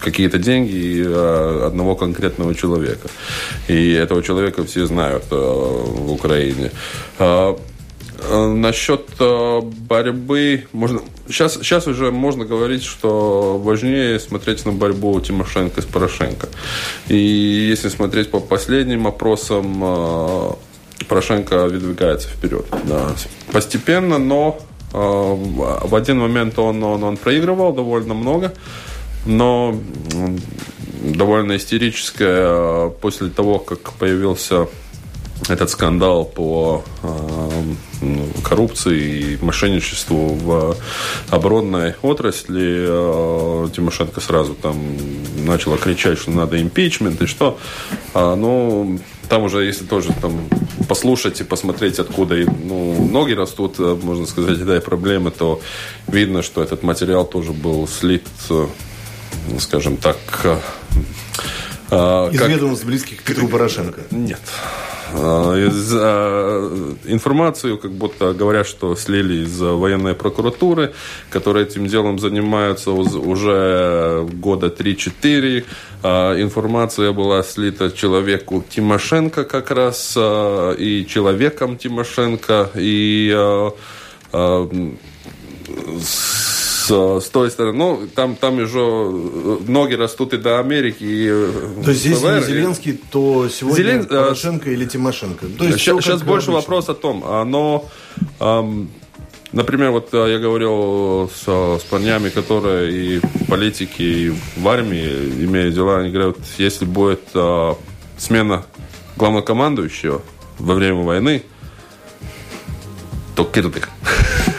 [0.00, 3.08] какие-то деньги э, одного конкретного человека.
[3.68, 6.70] И этого человека все знают э, в Украине.
[7.18, 7.58] А,
[8.18, 15.82] э, насчет борьбы, можно, сейчас, сейчас уже можно говорить, что важнее смотреть на борьбу Тимошенко
[15.82, 16.48] с Порошенко.
[17.08, 20.56] И если смотреть по последним опросам,
[21.08, 22.66] Порошенко выдвигается вперед.
[22.84, 23.14] Да.
[23.52, 24.58] Постепенно, но
[24.92, 28.52] в один момент он, он, он проигрывал довольно много
[29.26, 29.78] но
[31.02, 34.68] довольно истерическая а, после того, как появился
[35.48, 37.62] этот скандал по э,
[38.42, 40.76] коррупции и мошенничеству в
[41.30, 44.76] оборонной отрасли, э, Тимошенко сразу там
[45.46, 47.58] начала кричать, что надо импичмент и что.
[48.14, 48.98] А, ну,
[49.28, 50.48] там уже, если тоже там
[50.88, 55.60] послушать и посмотреть, откуда ну, ноги растут, можно сказать, да, и проблемы, то
[56.08, 58.26] видно, что этот материал тоже был слит
[59.58, 60.16] скажем так...
[60.44, 60.58] Э,
[61.90, 62.48] э, Из как...
[62.48, 64.00] ведомств близких к Петру Порошенко?
[64.10, 64.40] Нет.
[65.14, 65.92] Э, из,
[67.10, 70.92] информацию, как будто говорят, что слили из военной прокуратуры,
[71.30, 75.64] которые этим делом занимаются уже года 3-4.
[76.42, 83.34] Информация была слита человеку Тимошенко как раз, и человеком Тимошенко, и
[86.00, 86.47] с,
[86.90, 87.78] с той стороны.
[87.78, 91.04] Ну, там, там уже э, ноги растут и до Америки.
[91.04, 94.00] И э, то есть, если не Зеленский, то сегодня Зелен...
[94.02, 95.46] Э, Порошенко или Тимошенко?
[95.58, 96.52] То есть, сейчас сейчас больше обычно.
[96.52, 97.88] вопрос о том, но...
[98.40, 98.90] Эм,
[99.50, 105.08] Например, вот я говорил с, с парнями, которые и в политике, и в армии
[105.42, 107.74] имеют дела, они говорят, если будет а,
[108.18, 108.66] смена
[109.16, 110.20] главнокомандующего
[110.58, 111.44] во время войны,
[113.34, 113.88] то кирдык.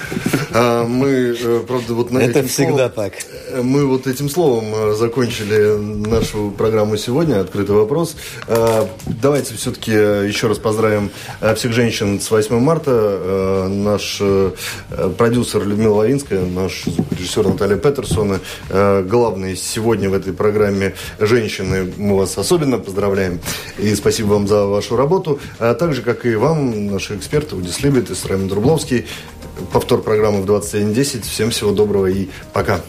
[0.52, 3.14] А, мы, э, правда, вот на Это всегда словом, так.
[3.50, 5.78] Э, мы вот этим словом э, закончили
[6.08, 8.16] нашу программу сегодня, «Открытый вопрос».
[8.48, 11.12] А, давайте все-таки еще раз поздравим
[11.56, 13.68] всех женщин с 8 марта.
[13.70, 14.22] Наш
[15.18, 18.40] продюсер Людмила Лавинская, наш режиссер Наталья Петерсона,
[18.70, 21.92] главные сегодня в этой программе женщины.
[21.98, 23.40] Мы вас особенно поздравляем.
[23.78, 25.40] И спасибо вам за вашу работу.
[25.60, 29.06] А также, как и вам, наши эксперты Удис Либет и Срайм Друбловский.
[29.74, 31.22] Повтор программы в 21.10.
[31.24, 32.82] Всем всего доброго и пока.